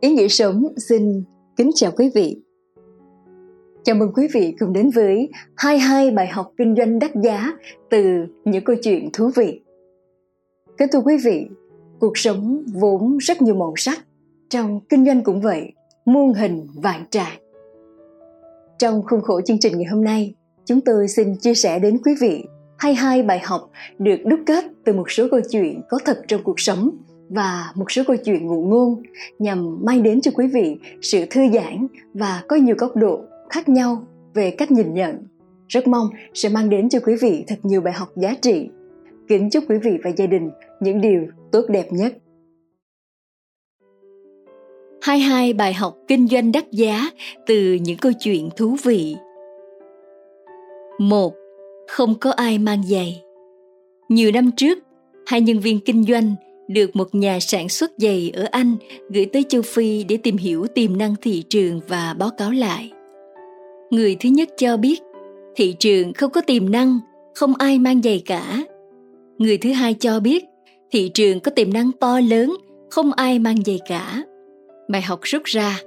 Ý 0.00 0.10
nghĩa 0.10 0.28
sống 0.28 0.62
xin 0.76 1.24
kính 1.56 1.70
chào 1.74 1.90
quý 1.96 2.10
vị. 2.14 2.42
Chào 3.84 3.96
mừng 3.96 4.12
quý 4.14 4.28
vị 4.32 4.54
cùng 4.60 4.72
đến 4.72 4.90
với 4.90 5.28
22 5.56 6.10
bài 6.10 6.26
học 6.26 6.52
kinh 6.58 6.74
doanh 6.76 6.98
đắt 6.98 7.10
giá 7.24 7.52
từ 7.90 8.26
những 8.44 8.64
câu 8.64 8.76
chuyện 8.82 9.08
thú 9.12 9.30
vị. 9.36 9.60
Kính 10.78 10.88
thưa 10.92 11.00
quý 11.00 11.16
vị, 11.24 11.46
cuộc 12.00 12.18
sống 12.18 12.64
vốn 12.74 13.18
rất 13.18 13.42
nhiều 13.42 13.54
màu 13.54 13.72
sắc, 13.76 13.98
trong 14.50 14.80
kinh 14.88 15.06
doanh 15.06 15.22
cũng 15.22 15.40
vậy, 15.40 15.72
muôn 16.04 16.34
hình 16.34 16.66
vạn 16.82 17.04
trạng. 17.10 17.38
Trong 18.78 19.02
khuôn 19.06 19.22
khổ 19.22 19.40
chương 19.40 19.58
trình 19.60 19.78
ngày 19.78 19.86
hôm 19.90 20.04
nay, 20.04 20.34
chúng 20.64 20.80
tôi 20.80 21.08
xin 21.08 21.36
chia 21.36 21.54
sẻ 21.54 21.78
đến 21.78 21.98
quý 22.04 22.12
vị 22.20 22.44
22 22.78 23.22
bài 23.22 23.40
học 23.44 23.70
được 23.98 24.16
đúc 24.24 24.40
kết 24.46 24.64
từ 24.84 24.92
một 24.92 25.10
số 25.10 25.28
câu 25.30 25.40
chuyện 25.50 25.80
có 25.88 25.98
thật 26.04 26.22
trong 26.28 26.42
cuộc 26.42 26.60
sống 26.60 26.90
và 27.28 27.72
một 27.74 27.92
số 27.92 28.02
câu 28.06 28.16
chuyện 28.16 28.46
ngụ 28.46 28.62
ngôn 28.62 29.02
nhằm 29.38 29.78
mang 29.84 30.02
đến 30.02 30.20
cho 30.20 30.30
quý 30.34 30.46
vị 30.46 30.76
sự 31.02 31.24
thư 31.30 31.48
giãn 31.48 31.86
và 32.14 32.42
có 32.48 32.56
nhiều 32.56 32.76
góc 32.78 32.96
độ 32.96 33.20
khác 33.50 33.68
nhau 33.68 34.02
về 34.34 34.50
cách 34.50 34.70
nhìn 34.70 34.94
nhận. 34.94 35.26
Rất 35.68 35.88
mong 35.88 36.08
sẽ 36.34 36.48
mang 36.48 36.70
đến 36.70 36.88
cho 36.88 37.00
quý 37.00 37.16
vị 37.20 37.44
thật 37.46 37.56
nhiều 37.62 37.80
bài 37.80 37.92
học 37.92 38.08
giá 38.16 38.34
trị. 38.42 38.68
Kính 39.28 39.50
chúc 39.50 39.64
quý 39.68 39.76
vị 39.78 39.98
và 40.04 40.10
gia 40.16 40.26
đình 40.26 40.50
những 40.80 41.00
điều 41.00 41.26
tốt 41.52 41.64
đẹp 41.68 41.92
nhất. 41.92 42.12
22 45.02 45.52
bài 45.52 45.74
học 45.74 45.96
kinh 46.08 46.28
doanh 46.28 46.52
đắt 46.52 46.72
giá 46.72 47.10
từ 47.46 47.78
những 47.82 47.98
câu 47.98 48.12
chuyện 48.20 48.48
thú 48.56 48.76
vị. 48.84 49.16
1. 50.98 51.34
Không 51.88 52.14
có 52.20 52.30
ai 52.30 52.58
mang 52.58 52.82
giày. 52.82 53.22
Nhiều 54.08 54.30
năm 54.32 54.50
trước, 54.56 54.78
hai 55.26 55.40
nhân 55.40 55.60
viên 55.60 55.80
kinh 55.80 56.04
doanh 56.04 56.34
được 56.68 56.96
một 56.96 57.14
nhà 57.14 57.40
sản 57.40 57.68
xuất 57.68 57.92
giày 57.96 58.30
ở 58.34 58.46
Anh 58.50 58.76
gửi 59.10 59.26
tới 59.32 59.44
châu 59.48 59.62
Phi 59.62 60.04
để 60.04 60.16
tìm 60.16 60.36
hiểu 60.36 60.66
tiềm 60.74 60.98
năng 60.98 61.14
thị 61.22 61.44
trường 61.48 61.80
và 61.88 62.14
báo 62.18 62.30
cáo 62.38 62.50
lại. 62.50 62.90
Người 63.90 64.16
thứ 64.20 64.28
nhất 64.28 64.48
cho 64.56 64.76
biết 64.76 65.00
thị 65.56 65.76
trường 65.78 66.12
không 66.12 66.30
có 66.30 66.40
tiềm 66.40 66.70
năng, 66.70 66.98
không 67.34 67.54
ai 67.54 67.78
mang 67.78 68.02
giày 68.02 68.22
cả. 68.26 68.64
Người 69.38 69.58
thứ 69.58 69.72
hai 69.72 69.94
cho 69.94 70.20
biết 70.20 70.44
thị 70.90 71.10
trường 71.14 71.40
có 71.40 71.50
tiềm 71.50 71.72
năng 71.72 71.92
to 71.92 72.20
lớn, 72.20 72.56
không 72.90 73.12
ai 73.12 73.38
mang 73.38 73.56
giày 73.66 73.80
cả. 73.88 74.22
Bài 74.88 75.02
học 75.02 75.20
rút 75.22 75.42
ra, 75.44 75.80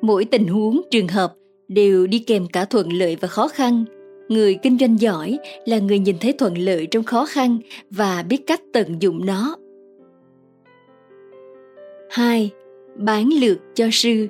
mỗi 0.00 0.24
tình 0.24 0.46
huống, 0.46 0.80
trường 0.90 1.08
hợp 1.08 1.34
đều 1.68 2.06
đi 2.06 2.18
kèm 2.18 2.46
cả 2.46 2.64
thuận 2.64 2.92
lợi 2.92 3.16
và 3.20 3.28
khó 3.28 3.48
khăn. 3.48 3.84
Người 4.28 4.58
kinh 4.62 4.78
doanh 4.78 5.00
giỏi 5.00 5.38
là 5.66 5.78
người 5.78 5.98
nhìn 5.98 6.16
thấy 6.20 6.32
thuận 6.32 6.58
lợi 6.58 6.86
trong 6.86 7.04
khó 7.04 7.26
khăn 7.26 7.58
và 7.90 8.24
biết 8.28 8.46
cách 8.46 8.60
tận 8.72 8.96
dụng 9.02 9.26
nó 9.26 9.56
2. 12.10 12.50
Bán 12.96 13.28
lượt 13.40 13.58
cho 13.74 13.88
sư 13.92 14.28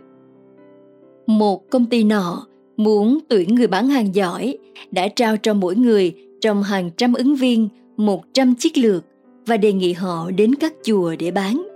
Một 1.26 1.70
công 1.70 1.86
ty 1.86 2.04
nọ 2.04 2.46
muốn 2.76 3.18
tuyển 3.28 3.54
người 3.54 3.66
bán 3.66 3.88
hàng 3.88 4.14
giỏi 4.14 4.58
đã 4.90 5.08
trao 5.08 5.36
cho 5.36 5.54
mỗi 5.54 5.76
người 5.76 6.14
trong 6.40 6.62
hàng 6.62 6.90
trăm 6.96 7.14
ứng 7.14 7.36
viên 7.36 7.68
100 7.96 8.54
chiếc 8.54 8.78
lược 8.78 9.04
và 9.46 9.56
đề 9.56 9.72
nghị 9.72 9.92
họ 9.92 10.30
đến 10.30 10.54
các 10.54 10.74
chùa 10.82 11.14
để 11.18 11.30
bán. 11.30 11.66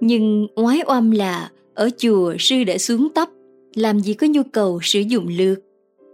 Nhưng 0.00 0.46
oái 0.54 0.80
oăm 0.86 1.10
là 1.10 1.50
ở 1.74 1.90
chùa 1.98 2.34
sư 2.38 2.64
đã 2.64 2.78
xuống 2.78 3.08
tóc, 3.14 3.30
làm 3.74 4.00
gì 4.00 4.14
có 4.14 4.26
nhu 4.26 4.42
cầu 4.52 4.80
sử 4.82 5.00
dụng 5.00 5.28
lược, 5.38 5.58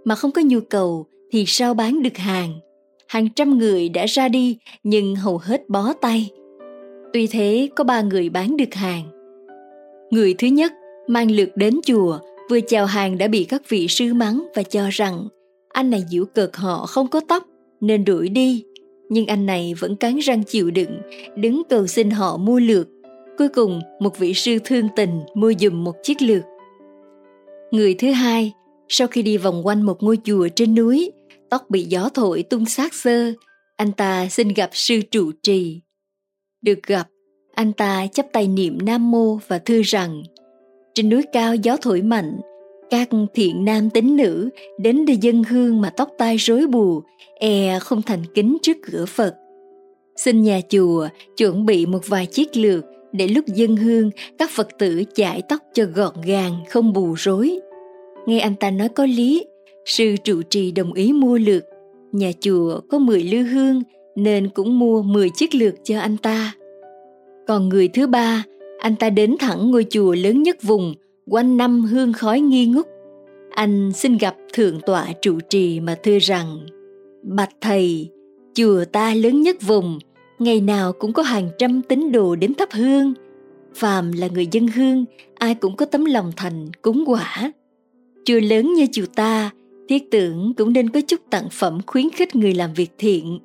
mà 0.05 0.15
không 0.15 0.33
có 0.33 0.43
nhu 0.45 0.61
cầu 0.61 1.07
thì 1.31 1.45
sao 1.47 1.75
bán 1.75 2.03
được 2.03 2.17
hàng. 2.17 2.53
Hàng 3.09 3.29
trăm 3.37 3.59
người 3.59 3.89
đã 3.89 4.07
ra 4.07 4.29
đi 4.29 4.59
nhưng 4.83 5.17
hầu 5.17 5.39
hết 5.39 5.69
bó 5.69 5.93
tay 5.93 6.31
Tuy 7.13 7.27
thế 7.27 7.69
có 7.77 7.85
ba 7.85 8.03
người 8.03 8.29
bán 8.29 8.57
được 8.57 8.75
hàng. 8.75 9.03
Người 10.11 10.35
thứ 10.39 10.47
nhất 10.47 10.73
mang 11.07 11.31
lượt 11.31 11.49
đến 11.55 11.81
chùa, 11.85 12.19
vừa 12.51 12.61
chào 12.61 12.87
hàng 12.87 13.19
đã 13.19 13.29
bị 13.29 13.45
các 13.45 13.63
vị 13.69 13.89
sư 13.89 14.15
mắng 14.15 14.47
và 14.55 14.63
cho 14.63 14.89
rằng 14.91 15.29
anh 15.69 15.91
này 15.91 16.05
giễu 16.11 16.25
cợt 16.25 16.51
họ 16.57 16.87
không 16.87 17.09
có 17.09 17.21
tóc 17.29 17.45
nên 17.81 18.05
đuổi 18.05 18.29
đi. 18.29 18.65
Nhưng 19.09 19.27
anh 19.27 19.47
này 19.47 19.75
vẫn 19.79 19.97
cắn 19.97 20.19
răng 20.19 20.45
chịu 20.45 20.71
đựng, 20.71 21.01
đứng 21.37 21.63
cầu 21.69 21.87
xin 21.87 22.11
họ 22.11 22.37
mua 22.37 22.59
lượt. 22.59 22.89
Cuối 23.39 23.49
cùng 23.49 23.81
một 24.01 24.19
vị 24.19 24.35
sư 24.35 24.59
thương 24.65 24.89
tình 24.97 25.21
mua 25.35 25.53
dùm 25.61 25.85
một 25.85 25.95
chiếc 26.03 26.23
lượt. 26.23 26.43
Người 27.71 27.95
thứ 27.95 28.11
hai, 28.11 28.53
sau 28.89 29.09
khi 29.09 29.23
đi 29.23 29.37
vòng 29.37 29.67
quanh 29.67 29.83
một 29.83 30.03
ngôi 30.03 30.19
chùa 30.25 30.49
trên 30.55 30.75
núi, 30.75 31.13
tóc 31.51 31.71
bị 31.71 31.83
gió 31.85 32.09
thổi 32.15 32.43
tung 32.43 32.67
xác 32.67 32.95
xơ, 32.95 33.33
anh 33.77 33.93
ta 33.93 34.29
xin 34.31 34.49
gặp 34.49 34.71
sư 34.73 35.01
trụ 35.11 35.31
trì 35.43 35.81
được 36.63 36.83
gặp, 36.87 37.09
anh 37.55 37.73
ta 37.73 38.07
chắp 38.13 38.27
tay 38.33 38.49
niệm 38.49 38.79
Nam 38.83 39.11
Mô 39.11 39.39
và 39.49 39.59
thưa 39.59 39.83
rằng 39.85 40.23
Trên 40.95 41.09
núi 41.09 41.23
cao 41.33 41.55
gió 41.55 41.77
thổi 41.77 42.03
mạnh, 42.03 42.41
các 42.91 43.09
thiện 43.35 43.65
nam 43.65 43.91
tính 43.91 44.17
nữ 44.17 44.49
đến 44.79 45.07
để 45.07 45.15
dân 45.21 45.45
hương 45.45 45.81
mà 45.81 45.91
tóc 45.91 46.11
tai 46.19 46.37
rối 46.37 46.67
bù, 46.67 47.03
e 47.35 47.79
không 47.79 48.03
thành 48.03 48.23
kính 48.35 48.59
trước 48.63 48.77
cửa 48.93 49.05
Phật. 49.07 49.35
Xin 50.17 50.43
nhà 50.43 50.61
chùa 50.69 51.09
chuẩn 51.37 51.67
bị 51.67 51.87
một 51.87 52.01
vài 52.07 52.27
chiếc 52.27 52.57
lược 52.57 52.85
để 53.13 53.29
lúc 53.29 53.47
dân 53.47 53.77
hương 53.77 54.11
các 54.39 54.51
Phật 54.51 54.69
tử 54.79 55.03
chải 55.15 55.43
tóc 55.49 55.61
cho 55.75 55.85
gọn 55.95 56.15
gàng, 56.27 56.55
không 56.69 56.93
bù 56.93 57.15
rối. 57.19 57.59
Nghe 58.27 58.39
anh 58.39 58.55
ta 58.55 58.71
nói 58.71 58.89
có 58.89 59.07
lý, 59.07 59.45
sư 59.85 60.17
trụ 60.25 60.43
trì 60.43 60.73
đồng 60.73 60.93
ý 60.93 61.13
mua 61.13 61.39
lược. 61.39 61.65
Nhà 62.13 62.31
chùa 62.41 62.81
có 62.91 62.99
10 62.99 63.23
lư 63.23 63.43
hương 63.43 63.83
nên 64.17 64.49
cũng 64.49 64.79
mua 64.79 65.03
10 65.03 65.31
chiếc 65.31 65.55
lược 65.55 65.75
cho 65.85 66.01
anh 66.01 66.17
ta. 66.17 66.55
Còn 67.47 67.69
người 67.69 67.89
thứ 67.89 68.07
ba, 68.07 68.45
anh 68.79 68.97
ta 68.97 69.11
đến 69.11 69.37
thẳng 69.41 69.71
ngôi 69.71 69.87
chùa 69.91 70.15
lớn 70.15 70.43
nhất 70.43 70.63
vùng, 70.63 70.95
quanh 71.27 71.57
năm 71.57 71.85
hương 71.85 72.13
khói 72.13 72.41
nghi 72.41 72.67
ngút. 72.67 72.87
Anh 73.51 73.93
xin 73.95 74.17
gặp 74.17 74.37
thượng 74.53 74.81
tọa 74.81 75.07
trụ 75.23 75.39
trì 75.49 75.81
mà 75.81 75.95
thưa 76.03 76.19
rằng, 76.19 76.67
Bạch 77.23 77.55
Thầy, 77.61 78.09
chùa 78.55 78.85
ta 78.93 79.15
lớn 79.15 79.43
nhất 79.43 79.57
vùng, 79.63 79.99
ngày 80.39 80.61
nào 80.61 80.93
cũng 80.93 81.13
có 81.13 81.23
hàng 81.23 81.49
trăm 81.59 81.83
tín 81.83 82.13
đồ 82.13 82.37
đến 82.37 82.55
thắp 82.55 82.69
hương. 82.73 83.15
Phàm 83.75 84.13
là 84.13 84.29
người 84.35 84.49
dân 84.51 84.69
hương, 84.69 85.05
ai 85.35 85.55
cũng 85.55 85.77
có 85.77 85.87
tấm 85.87 86.05
lòng 86.05 86.33
thành 86.37 86.71
cúng 86.83 87.05
quả. 87.07 87.53
Chùa 88.25 88.41
lớn 88.41 88.75
như 88.75 88.87
chùa 88.93 89.07
ta, 89.15 89.51
thiết 89.89 90.11
tưởng 90.11 90.55
cũng 90.57 90.73
nên 90.73 90.91
có 90.91 91.01
chút 91.01 91.21
tặng 91.31 91.49
phẩm 91.53 91.81
khuyến 91.87 92.11
khích 92.11 92.37
người 92.37 92.55
làm 92.55 92.75
việc 92.75 92.91
thiện, 92.99 93.39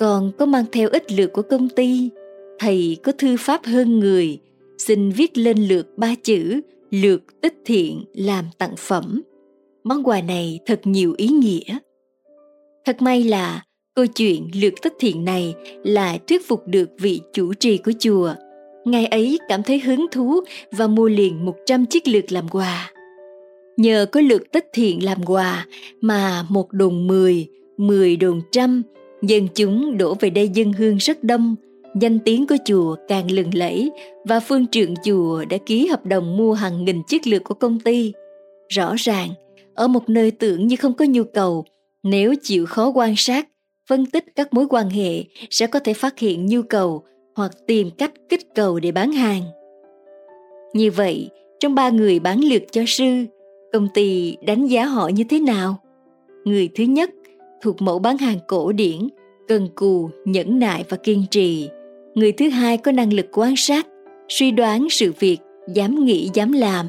còn 0.00 0.32
có 0.38 0.46
mang 0.46 0.64
theo 0.72 0.88
ít 0.88 1.12
lượt 1.12 1.32
của 1.32 1.42
công 1.42 1.68
ty 1.68 2.10
thầy 2.58 2.96
có 3.02 3.12
thư 3.12 3.36
pháp 3.38 3.64
hơn 3.64 4.00
người 4.00 4.38
xin 4.78 5.10
viết 5.10 5.38
lên 5.38 5.58
lượt 5.68 5.86
ba 5.96 6.14
chữ 6.22 6.60
lượt 6.90 7.40
tích 7.40 7.54
thiện 7.64 8.04
làm 8.14 8.44
tặng 8.58 8.74
phẩm. 8.78 9.22
Món 9.84 10.02
quà 10.02 10.20
này 10.20 10.58
thật 10.66 10.80
nhiều 10.84 11.14
ý 11.16 11.28
nghĩa. 11.28 11.78
Thật 12.84 13.02
may 13.02 13.24
là 13.24 13.62
câu 13.94 14.06
chuyện 14.06 14.50
lượt 14.54 14.74
tích 14.82 14.92
thiện 14.98 15.24
này 15.24 15.54
là 15.84 16.18
thuyết 16.28 16.48
phục 16.48 16.62
được 16.66 16.90
vị 16.98 17.20
chủ 17.32 17.54
trì 17.54 17.78
của 17.78 17.92
chùa. 17.98 18.34
Ngài 18.84 19.06
ấy 19.06 19.38
cảm 19.48 19.62
thấy 19.62 19.78
hứng 19.78 20.06
thú 20.10 20.40
và 20.72 20.86
mua 20.86 21.08
liền 21.08 21.44
100 21.44 21.86
chiếc 21.86 22.08
lượt 22.08 22.32
làm 22.32 22.48
quà. 22.48 22.92
Nhờ 23.76 24.06
có 24.12 24.20
lượt 24.20 24.52
tích 24.52 24.66
thiện 24.72 25.04
làm 25.04 25.18
quà 25.26 25.66
mà 26.00 26.44
một 26.48 26.72
đồn 26.72 27.06
mười, 27.06 27.48
mười 27.76 28.16
đồn 28.16 28.40
trăm, 28.52 28.82
dân 29.22 29.48
chúng 29.54 29.98
đổ 29.98 30.14
về 30.20 30.30
đây 30.30 30.48
dân 30.48 30.72
hương 30.72 30.96
rất 30.96 31.24
đông, 31.24 31.56
danh 32.00 32.18
tiếng 32.18 32.46
của 32.46 32.56
chùa 32.64 32.96
càng 33.08 33.30
lừng 33.30 33.54
lẫy 33.54 33.90
và 34.24 34.40
phương 34.40 34.66
trượng 34.66 34.94
chùa 35.04 35.44
đã 35.44 35.56
ký 35.66 35.86
hợp 35.86 36.06
đồng 36.06 36.36
mua 36.36 36.52
hàng 36.52 36.84
nghìn 36.84 37.02
chiếc 37.02 37.26
lược 37.26 37.44
của 37.44 37.54
công 37.54 37.80
ty. 37.80 38.12
Rõ 38.68 38.94
ràng, 38.98 39.28
ở 39.74 39.88
một 39.88 40.08
nơi 40.08 40.30
tưởng 40.30 40.66
như 40.66 40.76
không 40.76 40.94
có 40.94 41.04
nhu 41.04 41.24
cầu, 41.24 41.64
nếu 42.02 42.34
chịu 42.42 42.66
khó 42.66 42.88
quan 42.94 43.14
sát, 43.16 43.48
phân 43.88 44.06
tích 44.06 44.24
các 44.36 44.54
mối 44.54 44.66
quan 44.70 44.90
hệ 44.90 45.24
sẽ 45.50 45.66
có 45.66 45.78
thể 45.78 45.94
phát 45.94 46.18
hiện 46.18 46.46
nhu 46.46 46.62
cầu 46.62 47.04
hoặc 47.36 47.52
tìm 47.66 47.90
cách 47.98 48.12
kích 48.28 48.54
cầu 48.54 48.80
để 48.80 48.92
bán 48.92 49.12
hàng. 49.12 49.42
Như 50.74 50.90
vậy, 50.90 51.28
trong 51.60 51.74
ba 51.74 51.90
người 51.90 52.18
bán 52.18 52.40
lược 52.44 52.62
cho 52.72 52.82
sư, 52.86 53.24
công 53.72 53.88
ty 53.94 54.36
đánh 54.46 54.66
giá 54.66 54.84
họ 54.84 55.08
như 55.08 55.24
thế 55.24 55.40
nào? 55.40 55.76
Người 56.44 56.68
thứ 56.74 56.84
nhất 56.84 57.10
thuộc 57.62 57.82
mẫu 57.82 57.98
bán 57.98 58.18
hàng 58.18 58.38
cổ 58.48 58.72
điển, 58.72 59.08
cần 59.48 59.68
cù, 59.74 60.10
nhẫn 60.24 60.58
nại 60.58 60.84
và 60.88 60.96
kiên 60.96 61.24
trì. 61.30 61.68
Người 62.14 62.32
thứ 62.32 62.48
hai 62.48 62.76
có 62.76 62.92
năng 62.92 63.12
lực 63.12 63.26
quan 63.32 63.54
sát 63.56 63.86
suy 64.28 64.50
đoán 64.50 64.86
sự 64.90 65.12
việc 65.18 65.38
dám 65.74 66.04
nghĩ 66.04 66.30
dám 66.34 66.52
làm. 66.52 66.86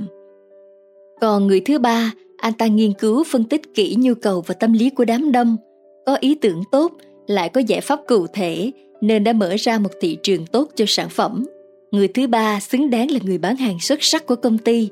Còn 1.21 1.47
người 1.47 1.59
thứ 1.59 1.79
ba 1.79 2.13
anh 2.37 2.53
ta 2.53 2.67
nghiên 2.67 2.93
cứu 2.93 3.23
phân 3.23 3.43
tích 3.43 3.61
kỹ 3.73 3.95
nhu 3.99 4.13
cầu 4.13 4.43
và 4.47 4.53
tâm 4.53 4.73
lý 4.73 4.89
của 4.89 5.05
đám 5.05 5.31
đông. 5.31 5.57
Có 6.05 6.15
ý 6.15 6.35
tưởng 6.35 6.63
tốt 6.71 6.91
lại 7.27 7.49
có 7.49 7.61
giải 7.61 7.81
pháp 7.81 7.99
cụ 8.07 8.27
thể 8.27 8.71
nên 9.01 9.23
đã 9.23 9.33
mở 9.33 9.55
ra 9.59 9.79
một 9.79 9.89
thị 10.01 10.17
trường 10.23 10.45
tốt 10.45 10.69
cho 10.75 10.85
sản 10.87 11.09
phẩm. 11.09 11.45
Người 11.91 12.07
thứ 12.07 12.27
ba 12.27 12.59
xứng 12.59 12.89
đáng 12.89 13.11
là 13.11 13.19
người 13.23 13.37
bán 13.37 13.55
hàng 13.55 13.79
xuất 13.79 14.03
sắc 14.03 14.25
của 14.25 14.35
công 14.35 14.57
ty. 14.57 14.89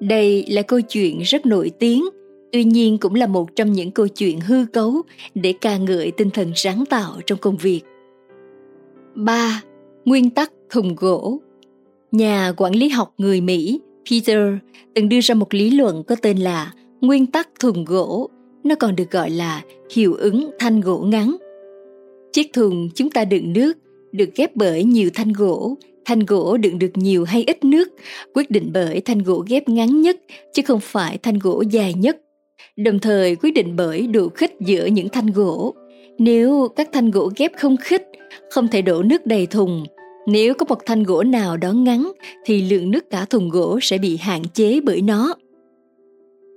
Đây 0.00 0.46
là 0.48 0.62
câu 0.62 0.80
chuyện 0.80 1.18
rất 1.20 1.46
nổi 1.46 1.70
tiếng 1.78 2.04
tuy 2.52 2.64
nhiên 2.64 2.98
cũng 2.98 3.14
là 3.14 3.26
một 3.26 3.56
trong 3.56 3.72
những 3.72 3.90
câu 3.90 4.08
chuyện 4.08 4.40
hư 4.40 4.64
cấu 4.72 5.02
để 5.34 5.54
ca 5.60 5.76
ngợi 5.76 6.10
tinh 6.10 6.30
thần 6.30 6.52
sáng 6.54 6.84
tạo 6.90 7.20
trong 7.26 7.38
công 7.38 7.56
việc 7.56 7.80
3. 9.14 9.62
Nguyên 10.04 10.30
tắc 10.30 10.52
thùng 10.70 10.94
gỗ 10.94 11.40
Nhà 12.12 12.52
quản 12.56 12.74
lý 12.74 12.88
học 12.88 13.14
người 13.18 13.40
Mỹ 13.40 13.80
Peter 14.10 14.54
từng 14.94 15.08
đưa 15.08 15.20
ra 15.20 15.34
một 15.34 15.54
lý 15.54 15.70
luận 15.70 16.02
có 16.04 16.16
tên 16.22 16.38
là 16.38 16.72
nguyên 17.00 17.26
tắc 17.26 17.48
thùng 17.60 17.84
gỗ, 17.84 18.30
nó 18.64 18.74
còn 18.74 18.96
được 18.96 19.10
gọi 19.10 19.30
là 19.30 19.62
hiệu 19.94 20.14
ứng 20.14 20.50
thanh 20.58 20.80
gỗ 20.80 20.98
ngắn. 20.98 21.36
Chiếc 22.32 22.52
thùng 22.52 22.88
chúng 22.94 23.10
ta 23.10 23.24
đựng 23.24 23.52
nước 23.52 23.72
được 24.12 24.28
ghép 24.36 24.56
bởi 24.56 24.84
nhiều 24.84 25.10
thanh 25.14 25.32
gỗ, 25.32 25.76
thanh 26.04 26.20
gỗ 26.20 26.56
đựng 26.56 26.78
được 26.78 26.90
nhiều 26.94 27.24
hay 27.24 27.44
ít 27.46 27.64
nước 27.64 27.88
quyết 28.34 28.50
định 28.50 28.70
bởi 28.74 29.00
thanh 29.00 29.18
gỗ 29.18 29.44
ghép 29.48 29.68
ngắn 29.68 30.00
nhất 30.00 30.16
chứ 30.52 30.62
không 30.66 30.80
phải 30.80 31.18
thanh 31.18 31.38
gỗ 31.38 31.62
dài 31.70 31.94
nhất. 31.94 32.18
Đồng 32.76 32.98
thời 32.98 33.36
quyết 33.36 33.50
định 33.50 33.76
bởi 33.76 34.06
độ 34.06 34.28
khích 34.28 34.56
giữa 34.60 34.86
những 34.86 35.08
thanh 35.08 35.26
gỗ. 35.26 35.74
Nếu 36.18 36.68
các 36.76 36.88
thanh 36.92 37.10
gỗ 37.10 37.30
ghép 37.36 37.52
không 37.56 37.76
khích, 37.76 38.08
không 38.50 38.68
thể 38.68 38.82
đổ 38.82 39.02
nước 39.02 39.26
đầy 39.26 39.46
thùng, 39.46 39.84
nếu 40.26 40.54
có 40.54 40.66
một 40.68 40.78
thanh 40.86 41.02
gỗ 41.02 41.22
nào 41.22 41.56
đó 41.56 41.72
ngắn 41.72 42.12
thì 42.44 42.62
lượng 42.62 42.90
nước 42.90 43.10
cả 43.10 43.24
thùng 43.30 43.48
gỗ 43.48 43.78
sẽ 43.82 43.98
bị 43.98 44.16
hạn 44.16 44.42
chế 44.54 44.80
bởi 44.80 45.02
nó. 45.02 45.34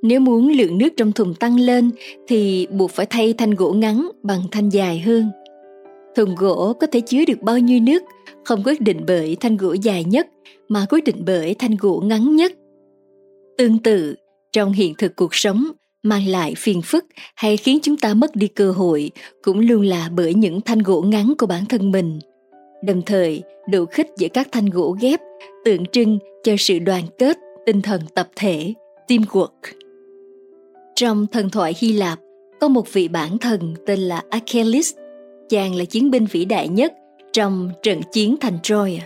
Nếu 0.03 0.19
muốn 0.19 0.49
lượng 0.49 0.77
nước 0.77 0.89
trong 0.97 1.11
thùng 1.11 1.33
tăng 1.33 1.59
lên 1.59 1.91
thì 2.27 2.67
buộc 2.71 2.91
phải 2.91 3.05
thay 3.05 3.33
thanh 3.33 3.51
gỗ 3.51 3.71
ngắn 3.71 4.09
bằng 4.23 4.41
thanh 4.51 4.69
dài 4.69 4.99
hơn. 4.99 5.29
Thùng 6.15 6.35
gỗ 6.35 6.73
có 6.79 6.87
thể 6.87 6.99
chứa 6.99 7.25
được 7.27 7.41
bao 7.41 7.59
nhiêu 7.59 7.79
nước 7.79 8.03
không 8.43 8.63
quyết 8.65 8.81
định 8.81 9.01
bởi 9.07 9.37
thanh 9.39 9.57
gỗ 9.57 9.73
dài 9.73 10.03
nhất 10.03 10.27
mà 10.67 10.85
quyết 10.89 11.03
định 11.03 11.23
bởi 11.25 11.55
thanh 11.59 11.75
gỗ 11.79 12.03
ngắn 12.05 12.35
nhất. 12.35 12.51
Tương 13.57 13.79
tự, 13.79 14.15
trong 14.51 14.71
hiện 14.71 14.93
thực 14.97 15.15
cuộc 15.15 15.35
sống, 15.35 15.65
mang 16.05 16.27
lại 16.27 16.53
phiền 16.57 16.81
phức 16.81 17.05
hay 17.35 17.57
khiến 17.57 17.79
chúng 17.83 17.97
ta 17.97 18.13
mất 18.13 18.35
đi 18.35 18.47
cơ 18.47 18.71
hội, 18.71 19.11
cũng 19.43 19.59
luôn 19.59 19.81
là 19.81 20.09
bởi 20.15 20.33
những 20.33 20.61
thanh 20.61 20.79
gỗ 20.79 21.01
ngắn 21.01 21.33
của 21.37 21.45
bản 21.45 21.65
thân 21.65 21.91
mình– 21.91 22.19
đồng 22.85 23.01
thời, 23.05 23.43
độ 23.69 23.85
khích 23.85 24.07
giữa 24.17 24.27
các 24.33 24.47
thanh 24.51 24.65
gỗ 24.65 24.97
ghép 25.01 25.19
tượng 25.65 25.85
trưng 25.85 26.19
cho 26.43 26.55
sự 26.59 26.79
đoàn 26.79 27.03
kết, 27.17 27.37
tinh 27.65 27.81
thần 27.81 28.01
tập 28.15 28.29
thể, 28.35 28.73
teamwork. 29.07 29.47
Trong 30.95 31.27
thần 31.27 31.49
thoại 31.49 31.75
hy 31.77 31.93
lạp, 31.93 32.19
có 32.59 32.67
một 32.67 32.93
vị 32.93 33.07
bản 33.07 33.37
thần 33.37 33.73
tên 33.85 33.99
là 33.99 34.21
achilles, 34.29 34.93
chàng 35.49 35.75
là 35.75 35.85
chiến 35.85 36.11
binh 36.11 36.25
vĩ 36.25 36.45
đại 36.45 36.67
nhất 36.67 36.93
trong 37.33 37.69
trận 37.83 38.01
chiến 38.11 38.35
thành 38.41 38.57
troy 38.63 38.99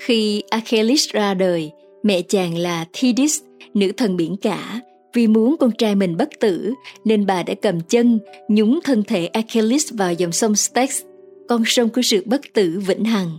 khi 0.00 0.42
achilles 0.50 1.08
ra 1.08 1.34
đời, 1.34 1.70
mẹ 2.02 2.22
chàng 2.22 2.58
là 2.58 2.84
thetis, 2.92 3.40
nữ 3.74 3.92
thần 3.96 4.16
biển 4.16 4.36
cả 4.36 4.80
vì 5.14 5.26
muốn 5.26 5.56
con 5.60 5.70
trai 5.78 5.94
mình 5.94 6.16
bất 6.16 6.28
tử 6.40 6.72
nên 7.04 7.26
bà 7.26 7.42
đã 7.42 7.54
cầm 7.62 7.80
chân 7.80 8.18
nhúng 8.48 8.80
thân 8.84 9.02
thể 9.02 9.26
achilles 9.26 9.92
vào 9.92 10.12
dòng 10.12 10.32
sông 10.32 10.56
styx 10.56 11.02
con 11.48 11.62
sông 11.66 11.88
của 11.88 12.02
sự 12.02 12.22
bất 12.26 12.40
tử 12.52 12.80
vĩnh 12.86 13.04
hằng. 13.04 13.30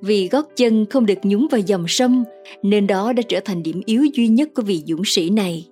Vì 0.00 0.28
gót 0.28 0.48
chân 0.56 0.86
không 0.86 1.06
được 1.06 1.18
nhúng 1.22 1.46
vào 1.50 1.60
dòng 1.60 1.84
sông 1.88 2.24
nên 2.62 2.86
đó 2.86 3.12
đã 3.12 3.22
trở 3.28 3.40
thành 3.40 3.62
điểm 3.62 3.80
yếu 3.86 4.04
duy 4.04 4.28
nhất 4.28 4.48
của 4.54 4.62
vị 4.62 4.82
dũng 4.86 5.02
sĩ 5.04 5.30
này. 5.30 5.66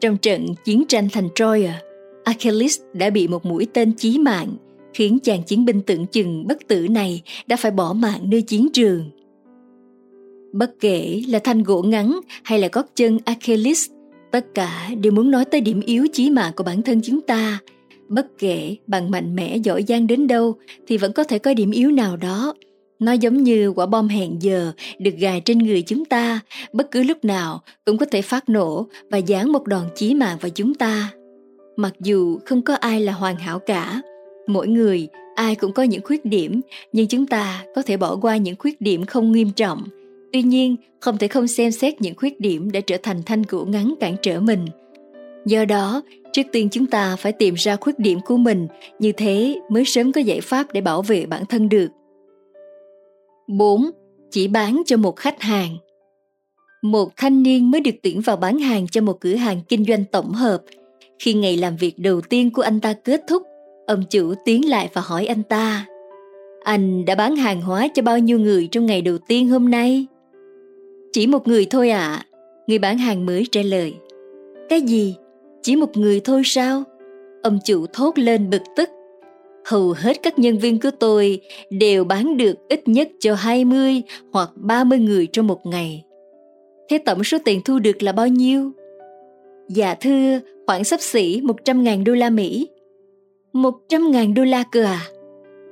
Trong 0.00 0.16
trận 0.16 0.46
chiến 0.64 0.84
tranh 0.88 1.08
thành 1.12 1.28
Troia, 1.34 1.72
Achilles 2.24 2.80
đã 2.92 3.10
bị 3.10 3.28
một 3.28 3.46
mũi 3.46 3.66
tên 3.72 3.92
chí 3.92 4.18
mạng 4.18 4.56
khiến 4.94 5.18
chàng 5.22 5.42
chiến 5.42 5.64
binh 5.64 5.80
tưởng 5.80 6.06
chừng 6.06 6.46
bất 6.46 6.68
tử 6.68 6.86
này 6.90 7.22
đã 7.46 7.56
phải 7.56 7.70
bỏ 7.70 7.92
mạng 7.92 8.20
nơi 8.30 8.42
chiến 8.42 8.68
trường. 8.72 9.10
Bất 10.52 10.80
kể 10.80 11.22
là 11.28 11.38
thanh 11.38 11.62
gỗ 11.62 11.82
ngắn 11.82 12.20
hay 12.44 12.58
là 12.58 12.68
gót 12.72 12.86
chân 12.96 13.18
Achilles, 13.24 13.90
tất 14.30 14.46
cả 14.54 14.90
đều 15.00 15.12
muốn 15.12 15.30
nói 15.30 15.44
tới 15.44 15.60
điểm 15.60 15.80
yếu 15.80 16.06
chí 16.12 16.30
mạng 16.30 16.52
của 16.56 16.64
bản 16.64 16.82
thân 16.82 17.00
chúng 17.02 17.20
ta– 17.20 17.58
bất 18.08 18.26
kể 18.38 18.76
bằng 18.86 19.10
mạnh 19.10 19.36
mẽ, 19.36 19.56
giỏi 19.56 19.84
giang 19.88 20.06
đến 20.06 20.26
đâu, 20.26 20.56
thì 20.86 20.96
vẫn 20.96 21.12
có 21.12 21.24
thể 21.24 21.38
có 21.38 21.54
điểm 21.54 21.70
yếu 21.70 21.90
nào 21.90 22.16
đó. 22.16 22.54
Nó 22.98 23.12
giống 23.12 23.42
như 23.42 23.72
quả 23.76 23.86
bom 23.86 24.08
hẹn 24.08 24.36
giờ 24.40 24.72
được 24.98 25.14
gài 25.18 25.40
trên 25.40 25.58
người 25.58 25.82
chúng 25.82 26.04
ta. 26.04 26.40
Bất 26.72 26.90
cứ 26.90 27.02
lúc 27.02 27.24
nào 27.24 27.62
cũng 27.84 27.98
có 27.98 28.06
thể 28.06 28.22
phát 28.22 28.48
nổ 28.48 28.86
và 29.10 29.20
giáng 29.28 29.52
một 29.52 29.66
đòn 29.66 29.84
chí 29.94 30.14
mạng 30.14 30.38
vào 30.40 30.50
chúng 30.50 30.74
ta. 30.74 31.12
Mặc 31.76 31.92
dù 32.00 32.38
không 32.46 32.62
có 32.62 32.74
ai 32.74 33.00
là 33.00 33.12
hoàn 33.12 33.36
hảo 33.36 33.58
cả, 33.58 34.02
mỗi 34.46 34.68
người 34.68 35.08
ai 35.34 35.54
cũng 35.54 35.72
có 35.72 35.82
những 35.82 36.02
khuyết 36.04 36.24
điểm, 36.24 36.60
nhưng 36.92 37.08
chúng 37.08 37.26
ta 37.26 37.64
có 37.74 37.82
thể 37.82 37.96
bỏ 37.96 38.16
qua 38.16 38.36
những 38.36 38.56
khuyết 38.58 38.80
điểm 38.80 39.06
không 39.06 39.32
nghiêm 39.32 39.50
trọng 39.50 39.84
tuy 40.32 40.42
nhiên 40.42 40.76
không 41.00 41.18
thể 41.18 41.28
không 41.28 41.48
xem 41.48 41.70
xét 41.70 42.00
những 42.00 42.14
khuyết 42.16 42.40
điểm 42.40 42.70
để 42.72 42.80
trở 42.80 42.96
thành 43.02 43.22
thanh 43.26 43.44
cửu 43.44 43.66
ngắn 43.66 43.94
cản 44.00 44.16
trở 44.22 44.40
mình 44.40 44.66
do 45.46 45.64
đó 45.64 46.02
trước 46.32 46.42
tiên 46.52 46.68
chúng 46.72 46.86
ta 46.86 47.16
phải 47.16 47.32
tìm 47.32 47.54
ra 47.54 47.76
khuyết 47.76 47.98
điểm 47.98 48.18
của 48.24 48.36
mình 48.36 48.66
như 48.98 49.12
thế 49.12 49.60
mới 49.68 49.84
sớm 49.84 50.12
có 50.12 50.20
giải 50.20 50.40
pháp 50.40 50.72
để 50.72 50.80
bảo 50.80 51.02
vệ 51.02 51.26
bản 51.26 51.46
thân 51.46 51.68
được 51.68 51.88
4. 53.48 53.90
Chỉ 54.30 54.48
bán 54.48 54.82
cho 54.86 54.96
một 54.96 55.16
khách 55.16 55.42
hàng 55.42 55.76
Một 56.82 57.16
thanh 57.16 57.42
niên 57.42 57.70
mới 57.70 57.80
được 57.80 57.94
tuyển 58.02 58.20
vào 58.20 58.36
bán 58.36 58.58
hàng 58.58 58.86
cho 58.86 59.00
một 59.00 59.20
cửa 59.20 59.34
hàng 59.34 59.60
kinh 59.68 59.84
doanh 59.84 60.04
tổng 60.04 60.32
hợp. 60.32 60.62
Khi 61.18 61.34
ngày 61.34 61.56
làm 61.56 61.76
việc 61.76 61.98
đầu 61.98 62.20
tiên 62.20 62.50
của 62.50 62.62
anh 62.62 62.80
ta 62.80 62.92
kết 62.92 63.20
thúc, 63.28 63.42
ông 63.86 64.04
chủ 64.10 64.34
tiến 64.44 64.68
lại 64.68 64.90
và 64.92 65.00
hỏi 65.00 65.26
anh 65.26 65.42
ta 65.42 65.86
Anh 66.64 67.04
đã 67.04 67.14
bán 67.14 67.36
hàng 67.36 67.62
hóa 67.62 67.88
cho 67.94 68.02
bao 68.02 68.18
nhiêu 68.18 68.38
người 68.38 68.68
trong 68.72 68.86
ngày 68.86 69.02
đầu 69.02 69.18
tiên 69.18 69.48
hôm 69.48 69.70
nay? 69.70 70.06
Chỉ 71.12 71.26
một 71.26 71.48
người 71.48 71.66
thôi 71.70 71.90
ạ, 71.90 71.98
à. 71.98 72.24
người 72.66 72.78
bán 72.78 72.98
hàng 72.98 73.26
mới 73.26 73.46
trả 73.52 73.62
lời. 73.62 73.94
Cái 74.68 74.80
gì? 74.80 75.16
Chỉ 75.62 75.76
một 75.76 75.96
người 75.96 76.20
thôi 76.20 76.42
sao? 76.44 76.82
Ông 77.42 77.58
chủ 77.64 77.86
thốt 77.92 78.18
lên 78.18 78.50
bực 78.50 78.62
tức. 78.76 78.90
Hầu 79.66 79.94
hết 79.96 80.22
các 80.22 80.38
nhân 80.38 80.58
viên 80.58 80.80
của 80.80 80.90
tôi 80.90 81.40
đều 81.70 82.04
bán 82.04 82.36
được 82.36 82.68
ít 82.68 82.88
nhất 82.88 83.08
cho 83.20 83.34
20 83.34 84.02
hoặc 84.32 84.50
30 84.54 84.98
người 84.98 85.26
trong 85.26 85.46
một 85.46 85.66
ngày. 85.66 86.04
Thế 86.90 86.98
tổng 86.98 87.24
số 87.24 87.38
tiền 87.44 87.60
thu 87.64 87.78
được 87.78 88.02
là 88.02 88.12
bao 88.12 88.28
nhiêu? 88.28 88.70
Dạ 89.68 89.94
thưa, 89.94 90.40
khoảng 90.66 90.84
sắp 90.84 91.00
xỉ 91.00 91.40
100.000 91.40 92.04
đô 92.04 92.14
la 92.14 92.30
Mỹ. 92.30 92.68
100.000 93.52 94.34
đô 94.34 94.44
la 94.44 94.64
cơ 94.72 94.84
à? 94.84 95.02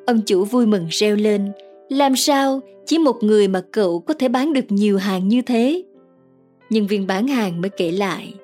Ông 0.07 0.21
chủ 0.27 0.45
vui 0.45 0.67
mừng 0.67 0.87
reo 0.91 1.17
lên. 1.17 1.53
Làm 1.89 2.17
sao 2.17 2.61
chỉ 2.87 2.99
một 2.99 3.23
người 3.23 3.49
mà 3.49 3.61
cậu 3.73 4.01
có 4.01 4.15
thể 4.15 4.29
bán 4.29 4.53
được 4.53 4.65
nhiều 4.69 4.99
hàng 4.99 5.29
như 5.29 5.43
thế? 5.43 5.83
Nhân 6.71 6.87
viên 6.87 7.07
bán 7.07 7.29
hàng 7.29 7.61
mới 7.61 7.69
kể 7.69 7.91
lại. 7.91 8.35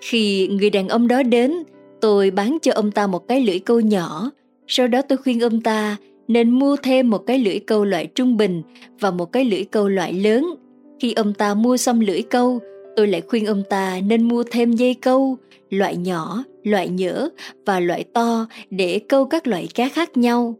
Khi 0.00 0.48
người 0.48 0.70
đàn 0.70 0.88
ông 0.88 1.08
đó 1.08 1.22
đến, 1.22 1.54
tôi 2.00 2.30
bán 2.30 2.58
cho 2.62 2.72
ông 2.72 2.90
ta 2.90 3.06
một 3.06 3.28
cái 3.28 3.40
lưỡi 3.40 3.58
câu 3.58 3.80
nhỏ, 3.80 4.30
sau 4.66 4.88
đó 4.88 5.02
tôi 5.02 5.18
khuyên 5.18 5.40
ông 5.40 5.60
ta 5.60 5.96
nên 6.28 6.50
mua 6.50 6.76
thêm 6.76 7.10
một 7.10 7.18
cái 7.18 7.38
lưỡi 7.38 7.58
câu 7.58 7.84
loại 7.84 8.06
trung 8.06 8.36
bình 8.36 8.62
và 9.00 9.10
một 9.10 9.32
cái 9.32 9.44
lưỡi 9.44 9.64
câu 9.64 9.88
loại 9.88 10.12
lớn. 10.12 10.54
Khi 11.00 11.12
ông 11.12 11.34
ta 11.34 11.54
mua 11.54 11.76
xong 11.76 12.00
lưỡi 12.00 12.22
câu, 12.22 12.60
tôi 12.96 13.06
lại 13.06 13.22
khuyên 13.28 13.46
ông 13.46 13.62
ta 13.70 14.00
nên 14.06 14.28
mua 14.28 14.42
thêm 14.50 14.72
dây 14.72 14.94
câu, 14.94 15.36
loại 15.70 15.96
nhỏ, 15.96 16.44
loại 16.62 16.88
nhỡ 16.88 17.28
và 17.66 17.80
loại 17.80 18.04
to 18.04 18.46
để 18.70 19.00
câu 19.08 19.24
các 19.24 19.46
loại 19.46 19.68
cá 19.74 19.88
khác 19.88 20.16
nhau. 20.16 20.54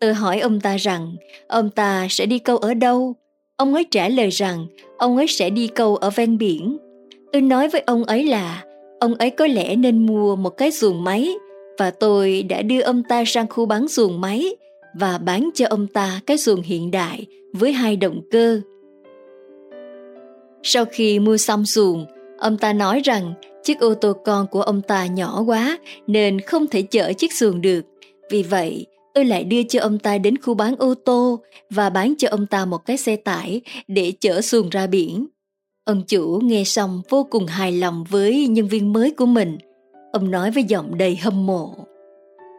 Tôi 0.00 0.14
hỏi 0.14 0.40
ông 0.40 0.60
ta 0.60 0.76
rằng 0.76 1.16
ông 1.48 1.70
ta 1.70 2.06
sẽ 2.10 2.26
đi 2.26 2.38
câu 2.38 2.56
ở 2.56 2.74
đâu. 2.74 3.14
Ông 3.56 3.74
ấy 3.74 3.84
trả 3.90 4.08
lời 4.08 4.28
rằng 4.28 4.66
ông 4.98 5.16
ấy 5.16 5.26
sẽ 5.26 5.50
đi 5.50 5.68
câu 5.68 5.96
ở 5.96 6.10
ven 6.10 6.38
biển. 6.38 6.76
Tôi 7.32 7.42
nói 7.42 7.68
với 7.68 7.82
ông 7.86 8.04
ấy 8.04 8.24
là 8.24 8.64
ông 9.00 9.14
ấy 9.14 9.30
có 9.30 9.46
lẽ 9.46 9.76
nên 9.76 10.06
mua 10.06 10.36
một 10.36 10.50
cái 10.50 10.70
xuồng 10.70 11.04
máy 11.04 11.34
và 11.78 11.90
tôi 11.90 12.42
đã 12.42 12.62
đưa 12.62 12.80
ông 12.80 13.02
ta 13.02 13.24
sang 13.26 13.46
khu 13.48 13.66
bán 13.66 13.88
xuồng 13.88 14.20
máy 14.20 14.56
và 14.94 15.18
bán 15.18 15.50
cho 15.54 15.66
ông 15.70 15.86
ta 15.86 16.20
cái 16.26 16.38
xuồng 16.38 16.62
hiện 16.62 16.90
đại 16.90 17.26
với 17.52 17.72
hai 17.72 17.96
động 17.96 18.20
cơ. 18.30 18.60
Sau 20.62 20.84
khi 20.84 21.18
mua 21.18 21.36
xong 21.36 21.66
xuồng, 21.66 22.06
ông 22.38 22.56
ta 22.56 22.72
nói 22.72 23.00
rằng 23.04 23.32
chiếc 23.62 23.80
ô 23.80 23.94
tô 23.94 24.12
con 24.24 24.46
của 24.46 24.62
ông 24.62 24.82
ta 24.82 25.06
nhỏ 25.06 25.42
quá 25.46 25.78
nên 26.06 26.40
không 26.40 26.66
thể 26.66 26.82
chở 26.82 27.12
chiếc 27.12 27.32
xuồng 27.32 27.60
được. 27.60 27.80
Vì 28.30 28.42
vậy, 28.42 28.86
tôi 29.14 29.24
lại 29.24 29.44
đưa 29.44 29.62
cho 29.62 29.80
ông 29.80 29.98
ta 29.98 30.18
đến 30.18 30.38
khu 30.38 30.54
bán 30.54 30.76
ô 30.76 30.94
tô 30.94 31.40
và 31.70 31.90
bán 31.90 32.14
cho 32.18 32.28
ông 32.30 32.46
ta 32.46 32.64
một 32.64 32.86
cái 32.86 32.96
xe 32.96 33.16
tải 33.16 33.60
để 33.88 34.12
chở 34.20 34.40
xuồng 34.40 34.68
ra 34.68 34.86
biển. 34.86 35.26
Ông 35.84 36.02
chủ 36.08 36.40
nghe 36.42 36.64
xong 36.64 37.02
vô 37.08 37.26
cùng 37.30 37.46
hài 37.46 37.72
lòng 37.72 38.04
với 38.10 38.46
nhân 38.46 38.68
viên 38.68 38.92
mới 38.92 39.10
của 39.10 39.26
mình. 39.26 39.58
Ông 40.12 40.30
nói 40.30 40.50
với 40.50 40.64
giọng 40.64 40.98
đầy 40.98 41.16
hâm 41.16 41.46
mộ. 41.46 41.74